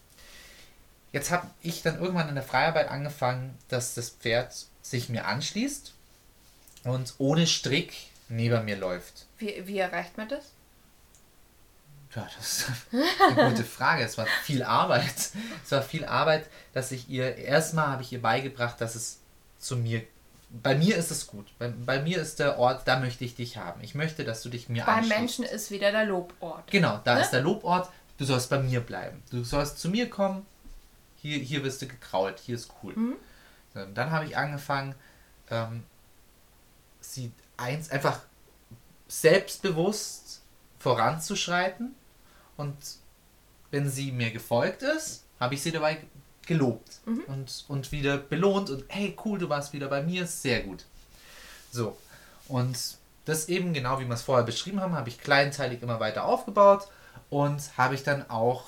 [1.11, 5.93] Jetzt habe ich dann irgendwann in der Freiarbeit angefangen, dass das Pferd sich mir anschließt
[6.83, 7.93] und ohne Strick
[8.29, 9.25] neben mir läuft.
[9.37, 10.51] Wie, wie erreicht man das?
[12.15, 12.65] Ja, das ist
[13.37, 14.03] eine gute Frage.
[14.03, 15.31] Es war viel Arbeit.
[15.63, 19.19] Es war viel Arbeit, dass ich ihr, erstmal habe ich ihr beigebracht, dass es
[19.57, 20.03] zu mir,
[20.51, 21.47] bei mir ist es gut.
[21.57, 23.81] Bei, bei mir ist der Ort, da möchte ich dich haben.
[23.81, 25.07] Ich möchte, dass du dich mir Beim.
[25.07, 26.69] Menschen ist wieder der Lobort.
[26.69, 27.21] Genau, da Ne?
[27.21, 27.89] ist der Lobort.
[28.19, 29.23] Du sollst bei mir bleiben.
[29.31, 30.45] Du sollst zu mir kommen.
[31.19, 32.37] Hier, hier wirst du gekrault.
[32.45, 32.93] Hier ist cool.
[32.95, 33.15] Mhm.
[33.95, 34.93] Dann habe ich angefangen,
[35.49, 35.83] ähm,
[37.03, 38.19] sie eins einfach
[39.07, 40.41] selbstbewusst
[40.79, 41.95] voranzuschreiten.
[42.57, 42.75] Und
[43.71, 45.97] wenn sie mir gefolgt ist, habe ich sie dabei
[46.45, 47.23] gelobt Mhm.
[47.27, 48.69] und, und wieder belohnt.
[48.69, 50.27] Und hey, cool, du warst wieder bei mir.
[50.27, 50.85] Sehr gut.
[51.71, 51.97] So.
[52.47, 52.77] Und
[53.25, 56.87] das eben genau wie wir es vorher beschrieben haben, habe ich kleinteilig immer weiter aufgebaut
[57.29, 58.63] und habe ich dann auch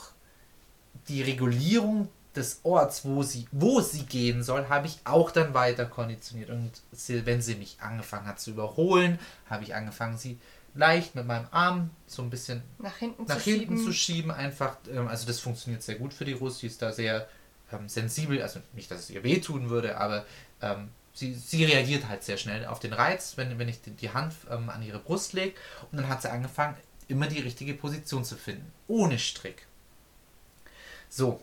[1.10, 5.86] die Regulierung des Orts, wo sie, wo sie gehen soll, habe ich auch dann weiter
[5.86, 6.50] konditioniert.
[6.50, 9.20] Und sie, wenn sie mich angefangen hat zu überholen,
[9.50, 10.40] habe ich angefangen, sie
[10.74, 13.86] leicht mit meinem Arm so ein bisschen Nach hinten nach zu hinten schieben.
[13.86, 14.32] zu schieben.
[14.32, 16.62] Einfach, ähm, also das funktioniert sehr gut für die Rust.
[16.62, 17.28] Die ist da sehr
[17.72, 18.42] ähm, sensibel.
[18.42, 20.26] Also nicht, dass es ihr wehtun würde, aber
[20.62, 24.12] ähm, sie, sie reagiert halt sehr schnell auf den Reiz, wenn, wenn ich die, die
[24.12, 25.56] Hand ähm, an ihre Brust lege.
[25.92, 26.76] Und dann hat sie angefangen,
[27.08, 28.72] immer die richtige Position zu finden.
[28.88, 29.66] Ohne Strick.
[31.10, 31.42] So,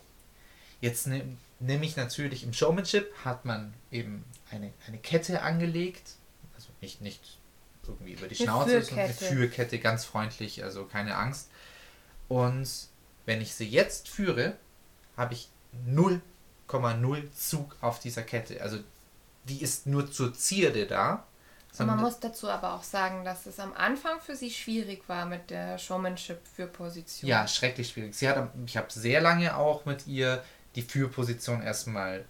[0.82, 6.16] jetzt nehme nehm ich natürlich im Showmanship, hat man eben eine, eine Kette angelegt.
[6.54, 7.38] Also nicht, nicht
[7.86, 9.78] irgendwie über die Eine Schnauze, sondern eine Führkette.
[9.78, 11.48] Ganz freundlich, also keine Angst.
[12.28, 12.68] Und
[13.24, 14.56] wenn ich sie jetzt führe,
[15.16, 15.48] habe ich
[15.88, 18.60] 0,0 Zug auf dieser Kette.
[18.60, 18.78] Also
[19.44, 21.26] die ist nur zur Zierde da.
[21.78, 25.24] Und man muss dazu aber auch sagen, dass es am Anfang für sie schwierig war
[25.24, 27.28] mit der Showmanship für Position.
[27.28, 28.14] Ja, schrecklich schwierig.
[28.14, 30.44] Sie hat, ich habe sehr lange auch mit ihr
[30.76, 32.24] die Führposition erstmal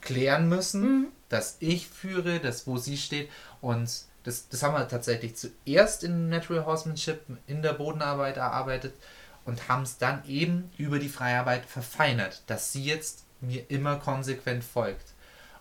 [0.00, 1.06] klären müssen, Mhm.
[1.28, 3.30] dass ich führe, dass wo sie steht.
[3.60, 3.90] Und
[4.24, 8.94] das, das haben wir tatsächlich zuerst in Natural Horsemanship, in der Bodenarbeit erarbeitet
[9.44, 14.64] und haben es dann eben über die Freiarbeit verfeinert, dass sie jetzt mir immer konsequent
[14.64, 15.12] folgt.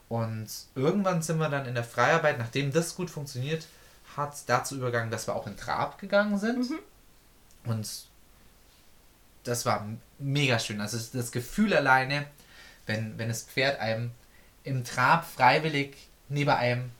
[0.09, 3.67] Und irgendwann sind wir dann in der Freiarbeit, nachdem das gut funktioniert
[4.15, 6.65] hat, dazu übergegangen, dass wir auch in Trab gegangen sind.
[7.65, 7.87] Und
[9.43, 9.85] das war
[10.19, 10.81] mega schön.
[10.81, 12.25] Also das Gefühl alleine,
[12.85, 14.11] wenn, wenn das Pferd einem
[14.63, 15.95] im Trab freiwillig
[16.29, 16.91] neben einem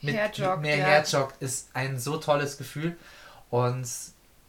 [0.00, 0.84] mit, Herjoggt, mehr ja.
[0.86, 2.96] herjoggt, ist ein so tolles Gefühl.
[3.50, 3.88] Und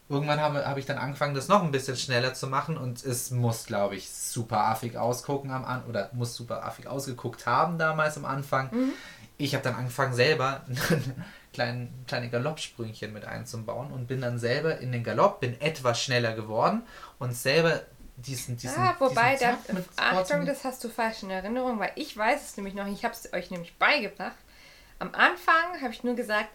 [0.09, 3.31] irgendwann habe, habe ich dann angefangen, das noch ein bisschen schneller zu machen und es
[3.31, 8.17] muss, glaube ich, super affig ausgucken am An oder muss super affig ausgeguckt haben damals
[8.17, 8.69] am Anfang.
[8.71, 8.93] Mhm.
[9.37, 10.65] Ich habe dann angefangen, selber
[11.53, 16.33] kleine, kleine Galoppsprüngchen mit einzubauen und bin dann selber in den Galopp, bin etwas schneller
[16.33, 16.83] geworden
[17.19, 17.81] und selber
[18.17, 21.91] diesen, diesen, ah, wobei, diesen da, mit Achtung, das hast du falsch in Erinnerung, weil
[21.95, 24.35] ich weiß es nämlich noch, ich habe es euch nämlich beigebracht.
[24.99, 26.49] Am Anfang habe ich nur gesagt,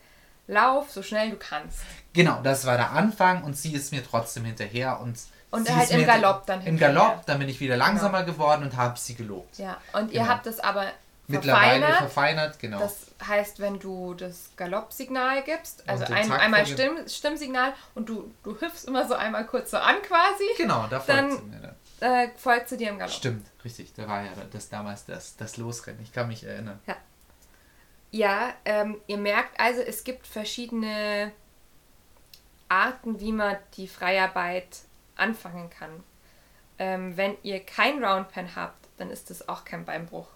[0.48, 1.78] lauf so schnell du kannst.
[2.12, 5.16] Genau, das war der Anfang und sie ist mir trotzdem hinterher und
[5.52, 6.94] Und sie halt im Galopp dann Im hinterher.
[6.94, 9.58] Galopp, dann bin ich wieder langsamer geworden und habe sie gelobt.
[9.58, 10.32] Ja, und ihr Genau.
[10.32, 10.86] habt es aber
[11.32, 11.96] Mittlerweile verfeinert.
[11.98, 12.78] verfeinert, genau.
[12.78, 18.60] Das heißt, wenn du das Galoppsignal gibst, also ein, einmal Stimm, Stimmsignal und du, du
[18.60, 22.12] hüpfst immer so einmal kurz so an quasi, genau, da folgt dann- sie mir dann.
[22.12, 23.14] äh, folgt sie dir im Galopp.
[23.14, 23.92] Stimmt, richtig.
[23.94, 26.02] Da war ja das damals das, das Losrennen.
[26.02, 26.80] Ich kann mich erinnern.
[28.10, 31.32] Ja, ähm, ihr merkt also, es gibt verschiedene
[32.68, 34.80] Arten, wie man die Freiarbeit
[35.16, 36.02] anfangen kann.
[36.78, 40.26] Ähm, wenn ihr kein Roundpen habt, dann ist das auch kein Beinbruch.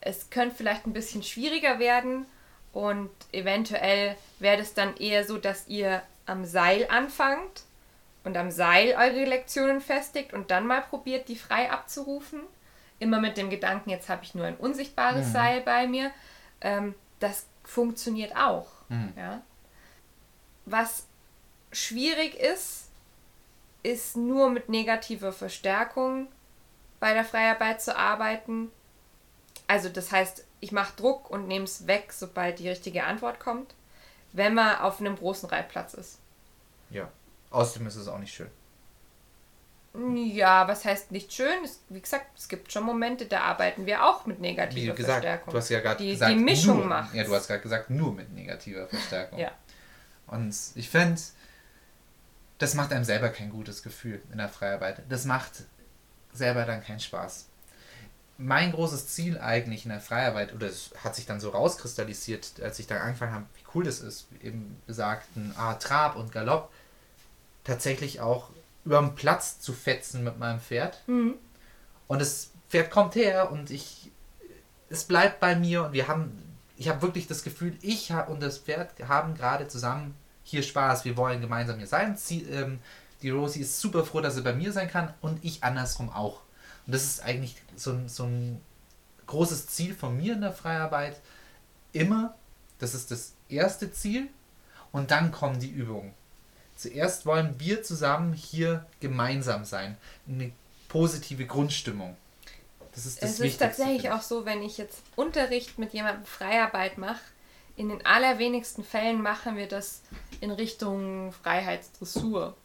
[0.00, 2.26] Es könnte vielleicht ein bisschen schwieriger werden
[2.72, 7.62] und eventuell wäre es dann eher so, dass ihr am Seil anfangt
[8.24, 12.40] und am Seil eure Lektionen festigt und dann mal probiert, die frei abzurufen.
[12.98, 15.32] Immer mit dem Gedanken, jetzt habe ich nur ein unsichtbares Mhm.
[15.32, 16.10] Seil bei mir.
[16.60, 18.68] Ähm, das funktioniert auch.
[18.88, 19.12] Mhm.
[19.16, 19.40] Ja.
[20.66, 21.06] Was
[21.72, 22.88] schwierig ist,
[23.82, 26.28] ist nur mit negativer Verstärkung
[27.00, 28.70] bei der Freiarbeit zu arbeiten.
[29.70, 33.72] Also das heißt, ich mache Druck und nehme es weg, sobald die richtige Antwort kommt,
[34.32, 36.18] wenn man auf einem großen Reitplatz ist.
[36.90, 37.08] Ja.
[37.50, 38.50] Außerdem ist es auch nicht schön.
[40.26, 41.62] Ja, was heißt nicht schön?
[41.62, 45.22] Es, wie gesagt, es gibt schon Momente, da arbeiten wir auch mit Wie negativer gesagt,
[45.22, 45.52] Verstärkung.
[45.52, 47.14] du hast ja gerade die, gesagt, die Mischung nur, macht.
[47.14, 49.38] Ja, du hast gerade gesagt, nur mit negativer Verstärkung.
[49.38, 49.52] Ja.
[50.26, 51.20] Und ich finde,
[52.58, 55.04] das macht einem selber kein gutes Gefühl in der Freiarbeit.
[55.08, 55.62] Das macht
[56.32, 57.49] selber dann keinen Spaß.
[58.42, 62.78] Mein großes Ziel eigentlich in der Freiarbeit, oder es hat sich dann so rauskristallisiert, als
[62.78, 66.70] ich dann angefangen habe, wie cool das ist, eben besagten ah, Trab und Galopp,
[67.64, 68.48] tatsächlich auch
[68.84, 71.06] über den Platz zu fetzen mit meinem Pferd.
[71.06, 71.34] Mhm.
[72.06, 74.10] Und das Pferd kommt her und ich,
[74.88, 78.58] es bleibt bei mir und wir haben, ich habe wirklich das Gefühl, ich und das
[78.58, 81.04] Pferd haben gerade zusammen hier Spaß.
[81.04, 82.16] Wir wollen gemeinsam hier sein.
[82.16, 82.80] Sie, ähm,
[83.22, 86.40] die Rosie ist super froh, dass sie bei mir sein kann und ich andersrum auch.
[86.90, 88.60] Und das ist eigentlich so ein, so ein
[89.28, 91.20] großes Ziel von mir in der Freiarbeit.
[91.92, 92.34] Immer,
[92.80, 94.26] das ist das erste Ziel
[94.90, 96.12] und dann kommen die Übungen.
[96.74, 99.98] Zuerst wollen wir zusammen hier gemeinsam sein.
[100.28, 100.50] Eine
[100.88, 102.16] positive Grundstimmung.
[102.92, 106.98] Das ist das Es ist tatsächlich auch so, wenn ich jetzt Unterricht mit jemandem Freiarbeit
[106.98, 107.20] mache,
[107.76, 110.02] in den allerwenigsten Fällen machen wir das
[110.40, 112.56] in Richtung Freiheitsdressur.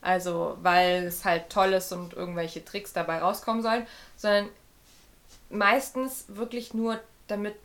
[0.00, 3.86] Also, weil es halt toll ist und irgendwelche Tricks dabei rauskommen sollen,
[4.16, 4.48] sondern
[5.50, 7.56] meistens wirklich nur, damit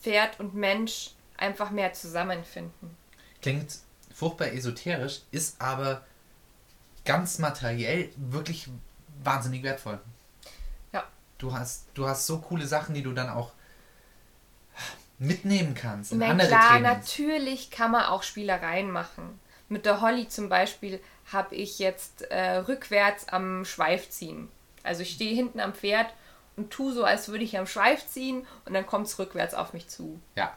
[0.00, 2.96] Pferd und Mensch einfach mehr zusammenfinden.
[3.40, 3.78] Klingt
[4.14, 6.02] furchtbar esoterisch, ist aber
[7.04, 8.68] ganz materiell wirklich
[9.22, 10.00] wahnsinnig wertvoll.
[10.92, 11.04] Ja.
[11.38, 13.52] Du hast, du hast so coole Sachen, die du dann auch
[15.18, 16.96] mitnehmen kannst in Na andere klar, Trainings.
[16.96, 19.38] natürlich kann man auch Spielereien machen.
[19.68, 21.00] Mit der Holly zum Beispiel
[21.32, 24.48] habe ich jetzt äh, rückwärts am Schweif ziehen.
[24.82, 26.12] Also ich stehe hinten am Pferd
[26.56, 29.72] und tue so, als würde ich am Schweif ziehen und dann kommt es rückwärts auf
[29.72, 30.20] mich zu.
[30.36, 30.56] Ja,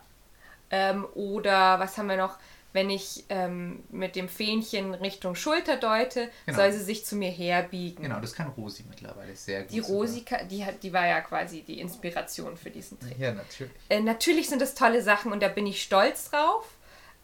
[0.71, 2.37] Ähm, oder was haben wir noch?
[2.73, 6.57] Wenn ich ähm, mit dem Fähnchen Richtung Schulter deute, Genau.
[6.57, 8.03] soll sie sich zu mir herbiegen.
[8.03, 9.71] genau, das kann Rosi mittlerweile sehr gut.
[9.71, 9.79] Die.
[9.79, 13.17] Rosi, die, hat, die war ja quasi die Inspiration für diesen Trick.
[13.17, 13.71] Ja, natürlich.
[13.87, 16.67] Äh, natürlich sind das tolle Sachen und da bin ich stolz drauf.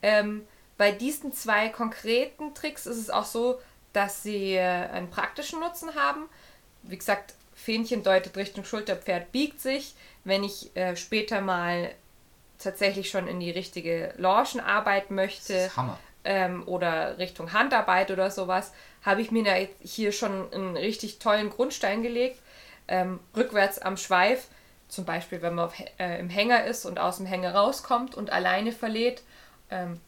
[0.01, 0.47] Ähm,
[0.81, 3.61] bei diesen zwei konkreten Tricks ist es auch so,
[3.93, 6.27] dass sie äh, einen praktischen Nutzen haben.
[6.81, 9.93] Wie gesagt, Fähnchen deutet Richtung Schulterpferd, biegt sich.
[10.23, 11.91] Wenn ich äh, später mal
[12.57, 15.71] tatsächlich schon in die richtige Lorschen arbeiten Das möchte
[16.23, 18.73] ähm, oder Richtung Handarbeit oder sowas,
[19.03, 19.53] habe ich mir da
[19.83, 22.41] hier schon einen richtig tollen Grundstein gelegt.
[22.87, 24.47] Ähm, rückwärts am Schweif,
[24.87, 28.31] zum Beispiel wenn man auf, äh, im Hänger ist und aus dem Hänger rauskommt und
[28.31, 29.21] alleine verlädt,
[29.69, 30.01] ähm,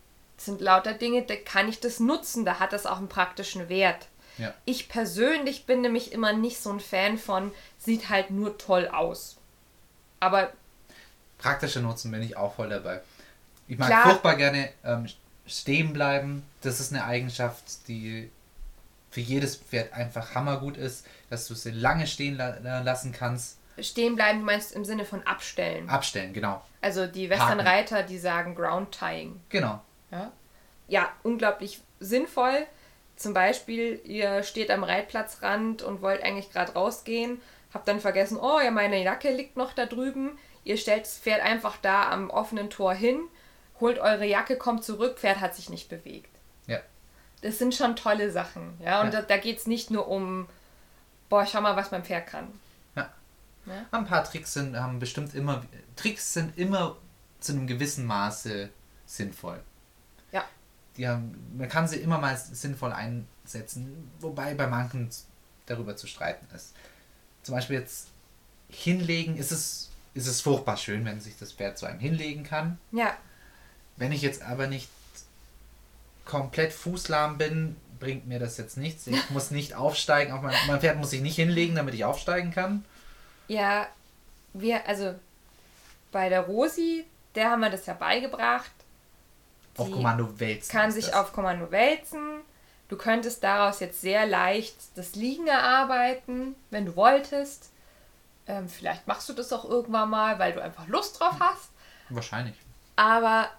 [0.46, 4.08] sind lauter Dinge, da kann ich das nutzen, da hat das auch einen praktischen Wert.
[4.38, 4.54] Ja.
[4.66, 9.38] Ich persönlich bin nämlich immer nicht so ein Fan von, sieht halt nur toll aus.
[10.20, 10.52] Aber
[11.38, 13.02] Praktischer Nutzen bin ich auch voll dabei.
[13.68, 14.04] Ich mag Klar.
[14.04, 15.08] furchtbar gerne ähm,
[15.46, 16.44] stehen bleiben.
[16.62, 18.30] Das ist eine Eigenschaft, die
[19.12, 23.58] für jedes Pferd einfach hammergut ist, dass du sie lange stehen la la- lassen kannst.
[23.80, 25.88] stehen bleiben, du meinst im Sinne von abstellen.
[25.90, 26.64] Abstellen, genau.
[26.82, 27.30] Also die.
[27.30, 29.40] Westernreiter, die sagen Ground Tying.
[29.50, 29.82] Genau.
[30.14, 30.32] Ja?
[30.88, 32.66] ja, unglaublich sinnvoll.
[33.16, 37.42] Zum Beispiel, ihr steht am Reitplatzrand und wollt eigentlich gerade rausgehen,
[37.74, 40.38] habt dann vergessen, oh ja, meine Jacke liegt noch da drüben.
[40.64, 43.20] Ihr stellt das Pferd einfach da am offenen Tor hin,
[43.80, 46.30] holt eure Jacke, kommt zurück, Pferd hat sich nicht bewegt.
[46.68, 46.80] Ja.
[47.42, 48.78] Das sind schon tolle Sachen.
[48.84, 49.22] Ja, und Ja.
[49.22, 50.48] da, da geht es nicht nur um,
[51.30, 52.48] boah, schau mal, was mein Pferd kann.
[53.92, 55.64] Ein paar Tricks sind, haben bestimmt immer.
[55.96, 56.98] Tricks sind immer
[57.40, 58.70] zu einem gewissen Maße
[59.06, 59.62] sinnvoll.
[60.98, 65.10] Die haben, man kann sie immer mal sinnvoll einsetzen, wobei bei manchen
[65.66, 66.74] darüber zu streiten ist.
[67.42, 68.08] Zum Beispiel jetzt
[68.70, 72.78] hinlegen, ist es, ist es furchtbar schön, wenn sich das Pferd zu einem hinlegen kann.
[72.92, 73.18] Ja.
[73.98, 74.90] Wenn ich jetzt aber nicht
[76.26, 79.08] komplett fußlahm bin, bringt mir das jetzt nichts.
[79.08, 80.34] Ich muss nicht aufsteigen.
[80.34, 82.86] Auf mein, mein Pferd muss sich nicht hinlegen, damit ich aufsteigen kann.
[83.48, 83.88] Ja,
[84.54, 85.16] wir, also
[86.12, 88.72] bei der Rosi, der haben wir das ja beigebracht.
[89.78, 90.72] Auf Kommando wälzen.
[90.72, 91.14] Kann sich das.
[91.16, 92.42] auf Kommando wälzen.
[92.90, 97.70] Du könntest daraus jetzt sehr leicht das Liegen erarbeiten, wenn du wolltest.
[98.46, 101.70] Ähm, vielleicht machst du das auch irgendwann mal, weil du einfach Lust drauf hast.
[102.10, 102.56] Wahrscheinlich.
[102.96, 103.50] Aber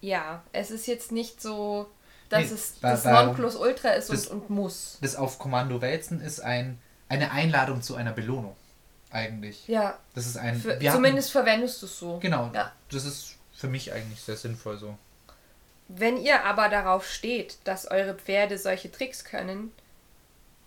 [0.00, 1.88] ja, es ist jetzt nicht so,
[2.28, 4.98] dass Nee, es das Nonplusultra ist das- und, und muss.
[5.00, 6.78] Das auf Kommando wälzen ist ein,
[7.08, 8.56] eine Einladung zu einer Belohnung.
[9.10, 9.66] Eigentlich.
[9.68, 10.60] Ja, Das ist ein.
[10.60, 12.18] für, wir hatten- zumindest verwendest du es so.
[12.18, 12.50] Genau.
[12.52, 12.72] Ja.
[12.90, 14.96] Das ist für mich eigentlich sehr sinnvoll so.
[15.88, 19.72] Wenn ihr aber darauf steht, dass eure Pferde solche Tricks können,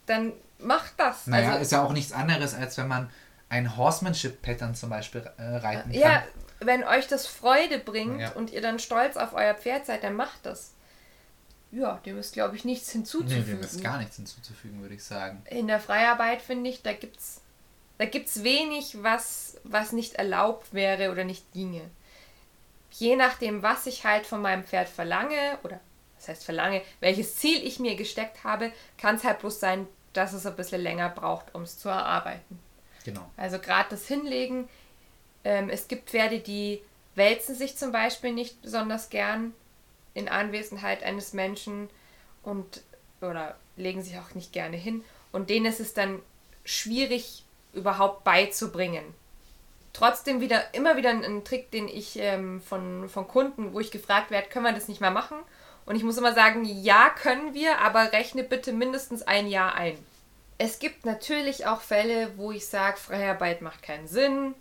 [0.08, 1.28] dann macht das.
[1.28, 3.10] Naja, also, ist ja auch nichts anderes, als wenn man
[3.50, 6.00] ein Horsemanship-Pattern zum Beispiel äh, reiten kann.
[6.00, 6.24] ja,
[6.60, 8.32] wenn euch das Freude bringt Ja.
[8.32, 10.72] und ihr dann stolz auf euer Pferd seid, dann macht das.
[11.72, 13.46] Ja, dem ist, glaube ich, nichts Nee, hinzuzufügen.
[13.46, 15.42] dem ist gar nichts hinzuzufügen, würde ich sagen.
[15.50, 17.42] In der Freiarbeit, finde ich, da gibt's,
[17.98, 21.82] da gibt's wenig, was, was nicht erlaubt wäre oder nicht ginge.
[22.92, 25.80] Je nachdem, was ich halt von meinem Pferd verlange, oder
[26.18, 30.34] was heißt verlange, welches Ziel ich mir gesteckt habe, kann es halt bloß sein, dass
[30.34, 32.60] es ein bisschen länger braucht, um es zu erarbeiten.
[33.04, 33.30] Genau.
[33.38, 34.68] Also gerade das Hinlegen.
[35.44, 36.82] Ähm, es gibt Pferde, die
[37.16, 39.54] wälzen sich zum Beispiel nicht besonders gern
[40.14, 41.90] in Anwesenheit eines Menschen
[42.44, 42.82] und
[43.22, 45.04] oder legen sich auch nicht gerne hin.
[45.32, 46.22] Und denen ist es dann
[46.64, 49.04] schwierig überhaupt beizubringen.
[49.94, 54.32] Trotzdem wieder immer wieder ein, Trick, den ich ähm, von, von Kunden, wo ich gefragt
[54.32, 55.38] werde, können wir das nicht mehr machen?
[55.86, 59.98] Und ich muss immer sagen, ja, können wir, aber rechne bitte mindestens ein Jahr ein.
[60.58, 64.54] Es gibt natürlich auch Fälle, wo ich sage, Freiarbeit macht keinen Sinn.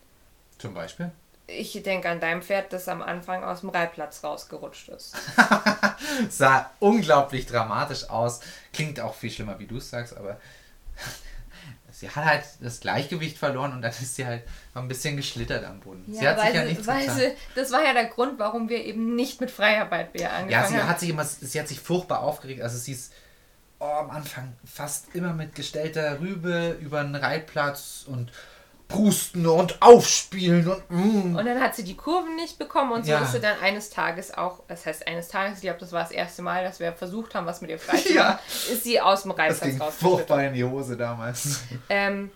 [0.59, 1.13] Zum Beispiel.
[1.47, 5.17] Ich denke an dein Pferd, das am Anfang aus dem Reitplatz rausgerutscht ist.
[6.31, 8.41] Sah unglaublich dramatisch aus.
[8.73, 10.41] Klingt auch viel schlimmer, wie du es sagst, aber
[12.01, 14.43] sie hat halt das Gleichgewicht verloren und dann ist sie halt
[14.75, 16.05] ein bisschen geschlittert am Boden.
[16.09, 17.19] sie hat sich ja nichts weil getan.
[17.19, 20.67] sie, Das war ja der Grund, warum wir eben nicht mit Freiarbeit mehr angefangen Ja,
[20.67, 20.89] sie haben.
[20.89, 22.63] hat sich immer, sie hat sich furchtbar aufgeregt.
[22.63, 23.13] Also sie ist
[23.81, 28.33] oh, am Anfang fast immer mit gestellter Rübe über den Reitplatz und
[28.91, 31.37] prusten und aufspielen und mm.
[31.37, 33.21] Und dann hat sie die Kurven nicht bekommen und so Ja.
[33.21, 36.11] ist sie dann eines Tages auch, das heißt eines Tages, ich glaube, das war das
[36.11, 38.25] erste Mal, dass wir versucht haben, was mit ihr frei zu Ja.
[38.25, 38.39] machen,
[38.73, 39.93] ist sie aus dem ging rausgeschlittert.
[39.95, 41.61] furchtbar in die Hose damals.
[41.89, 42.31] Ähm,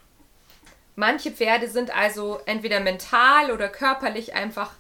[0.97, 4.71] manche Pferde sind also entweder mental oder körperlich einfach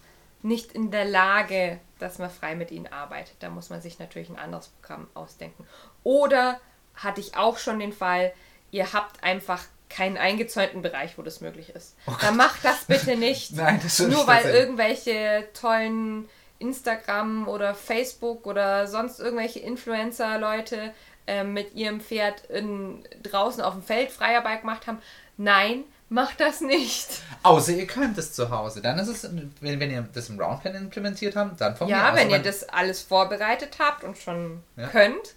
[0.43, 3.37] nicht in der Lage, dass man frei mit ihnen arbeitet.
[3.41, 5.66] Da muss man sich natürlich ein anderes Programm ausdenken.
[6.03, 6.61] Oder
[6.95, 8.33] hatte ich auch schon den Fall,
[8.70, 9.62] ihr habt einfach
[9.95, 11.95] keinen eingezäunten Bereich, wo das möglich ist.
[12.21, 13.53] Dann macht das bitte nicht.
[13.53, 16.29] Oh Nein, das Nur weil irgendwelche tollen
[16.59, 20.93] Instagram oder Facebook oder sonst irgendwelche Influencer-Leute
[21.27, 24.99] ähm, mit ihrem Pferd in, draußen auf dem Feld Freiarbeit gemacht haben.
[25.37, 27.09] Nein, macht das nicht.
[27.43, 28.81] Außer ihr könnt es zu Hause.
[28.83, 32.11] Dann ist es, wenn, wenn ihr das im Roundpen implementiert habt, dann von mir Ja,
[32.11, 32.17] aus.
[32.17, 34.89] wenn ihr das alles vorbereitet habt und schon Ja.
[34.89, 35.35] könnt,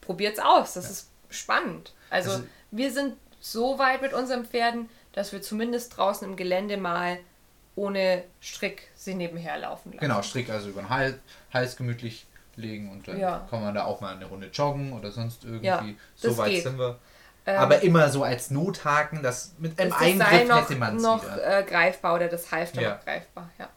[0.00, 0.74] probiert's aus.
[0.74, 1.92] Das ist spannend.
[2.10, 6.76] Also, Also- wir sind so weit mit unseren Pferden, dass wir zumindest draußen im Gelände
[6.78, 7.18] mal
[7.74, 10.00] ohne Strick sie nebenher laufen lassen.
[10.00, 11.16] Genau, Strick also über den Hals,
[11.52, 12.26] Hals gemütlich
[12.56, 13.46] legen und dann Ja.
[13.50, 15.66] kann man da auch mal eine Runde joggen oder sonst irgendwie.
[15.66, 15.84] Ja,
[16.14, 16.62] so weit geht.
[16.62, 16.98] sind wir.
[17.44, 21.24] Ähm, Aber immer so als Nothaken, das mit einem Eingriff noch, hätte man es noch
[21.36, 22.90] äh, greifbar oder das Halfter Ja.
[22.94, 23.50] noch greifbar.
[23.58, 23.68] Ja.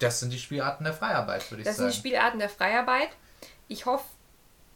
[0.00, 1.92] Das sind die Spielarten der Freiarbeit, würde ich Das sind sagen.
[1.92, 3.08] die Spielarten der Freiarbeit.
[3.68, 4.04] Ich hoffe,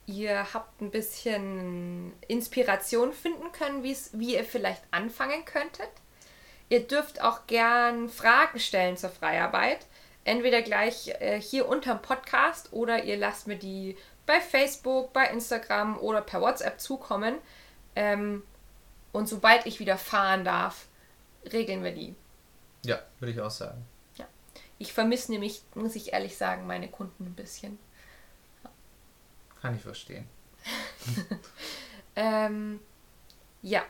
[0.06, 5.90] ihr habt ein bisschen Inspiration finden können, wie ihr vielleicht anfangen könntet.
[6.68, 9.86] Ihr dürft auch gern Fragen stellen zur Freiarbeit.
[10.24, 15.98] Entweder gleich äh, hier unterm Podcast oder ihr lasst mir die bei Facebook, bei Instagram
[15.98, 17.38] oder per WhatsApp zukommen.
[17.96, 18.42] Ähm,
[19.10, 20.86] und sobald ich wieder fahren darf,
[21.52, 22.14] regeln wir die.
[22.84, 23.84] ja, würde ich auch sagen.
[24.82, 27.78] Ich vermisse nämlich, muss ich ehrlich sagen, meine Kunden ein bisschen.
[29.62, 30.28] Kann ich verstehen.
[32.14, 32.80] Ähm,
[33.62, 33.82] ja.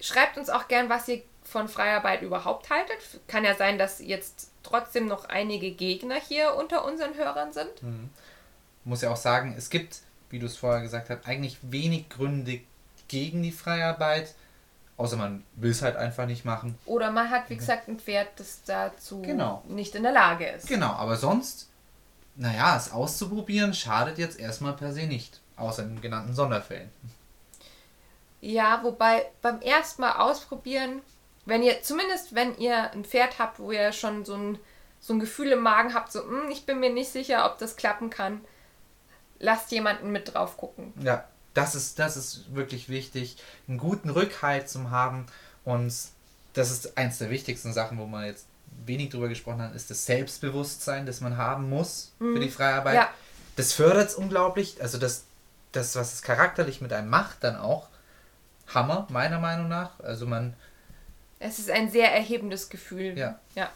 [0.00, 2.98] Schreibt uns auch gern, was ihr von Freiarbeit überhaupt haltet.
[3.26, 7.70] Kann ja sein, dass jetzt trotzdem noch einige Gegner hier unter unseren Hörern sind.
[8.84, 12.60] Muss ja auch sagen, es gibt, wie du es vorher gesagt hast, eigentlich wenig Gründe
[13.08, 14.34] gegen die Freiarbeit.
[14.96, 16.78] Außer man will es halt einfach nicht machen.
[16.84, 19.62] Oder man hat, wie gesagt, ein Pferd, das dazu Genau.
[19.68, 20.68] nicht in der Lage ist.
[20.68, 21.70] Genau, aber sonst
[22.36, 25.40] naja, es auszuprobieren schadet jetzt erstmal per se nicht.
[25.56, 26.90] Außer in genannten Sonderfällen.
[28.40, 31.00] Ja, wobei beim ersten Mal ausprobieren,
[31.46, 34.58] wenn ihr, zumindest wenn ihr ein Pferd habt, wo ihr schon so ein,
[35.00, 37.76] so ein Gefühl im Magen habt, so, "Hm, ich bin mir nicht sicher, ob das
[37.76, 38.40] klappen kann,
[39.38, 40.92] lasst jemanden mit drauf gucken.
[41.00, 41.24] Ja,
[41.54, 43.36] das ist, das ist wirklich wichtig,
[43.68, 45.26] einen guten Rückhalt zu haben.
[45.64, 45.94] Und
[46.54, 48.46] das ist eins der wichtigsten Sachen, wo man jetzt
[48.86, 52.94] wenig drüber gesprochen hat, ist das Selbstbewusstsein, das man haben muss für die Freiarbeit.
[52.94, 53.10] Ja.
[53.56, 54.80] Das fördert es unglaublich.
[54.82, 55.24] Also das,
[55.72, 57.88] das, was es charakterlich mit einem macht, dann auch
[58.72, 60.00] Hammer, meiner Meinung nach.
[60.00, 60.54] Also man,
[61.38, 63.16] Es ist ein sehr erhebendes Gefühl.
[63.18, 63.70] ja, Ja.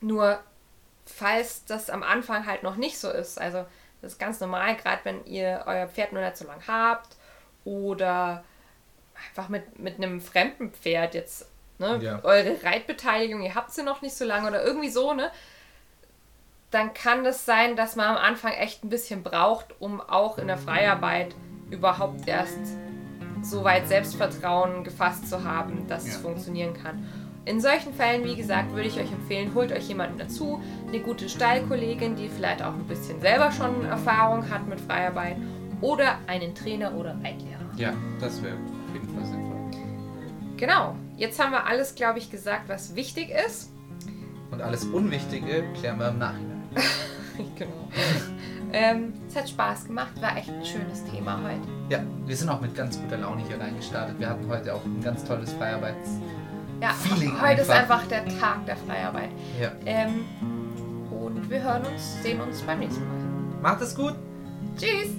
[0.00, 0.40] Nur,
[1.06, 3.64] falls das am Anfang halt noch nicht so ist, also
[4.00, 7.16] das ist ganz normal, gerade wenn ihr euer Pferd nur nicht so lang habt
[7.64, 8.42] oder
[9.28, 11.46] einfach mit, mit einem fremden Pferd jetzt,
[11.82, 12.20] ne, Ja.
[12.22, 15.30] eure Reitbeteiligung, ihr habt sie noch nicht so lange oder irgendwie so, ne,
[16.70, 20.46] dann kann das sein, dass man am Anfang echt ein bisschen braucht, um auch in
[20.46, 21.34] der Freiarbeit
[21.70, 22.58] überhaupt erst
[23.42, 26.20] so weit Selbstvertrauen gefasst zu haben, dass es Ja.
[26.20, 27.06] funktionieren kann.
[27.44, 31.28] In solchen Fällen, wie gesagt, würde ich euch empfehlen, holt euch jemanden dazu, eine gute
[31.28, 35.36] Stallkollegin, die vielleicht auch ein bisschen selber schon Erfahrung hat mit Freiarbeit
[35.80, 37.58] oder einen Trainer oder Reitlehrer.
[37.76, 39.51] ja, das wäre auf jeden Fall sinnvoll.
[40.62, 43.72] Genau, jetzt haben wir alles, glaube ich, gesagt, was wichtig ist.
[44.52, 46.62] Und alles Unwichtige klären wir im Nachhinein.
[47.58, 47.88] genau.
[48.72, 51.66] ähm, es hat Spaß gemacht, war echt ein schönes Thema heute.
[51.88, 54.20] Ja, wir sind auch mit ganz guter Laune hier reingestartet.
[54.20, 56.10] Wir hatten heute auch ein ganz tolles Freiarbeits...
[56.80, 57.98] Ja, Feeling heute ist einfach.
[57.98, 59.30] einfach der Tag der Freiarbeit.
[59.60, 59.72] Ja.
[59.84, 60.26] Ähm,
[61.10, 63.62] und wir hören uns, sehen uns beim nächsten Mal.
[63.62, 64.14] Macht es gut!
[64.78, 65.10] Tschüss!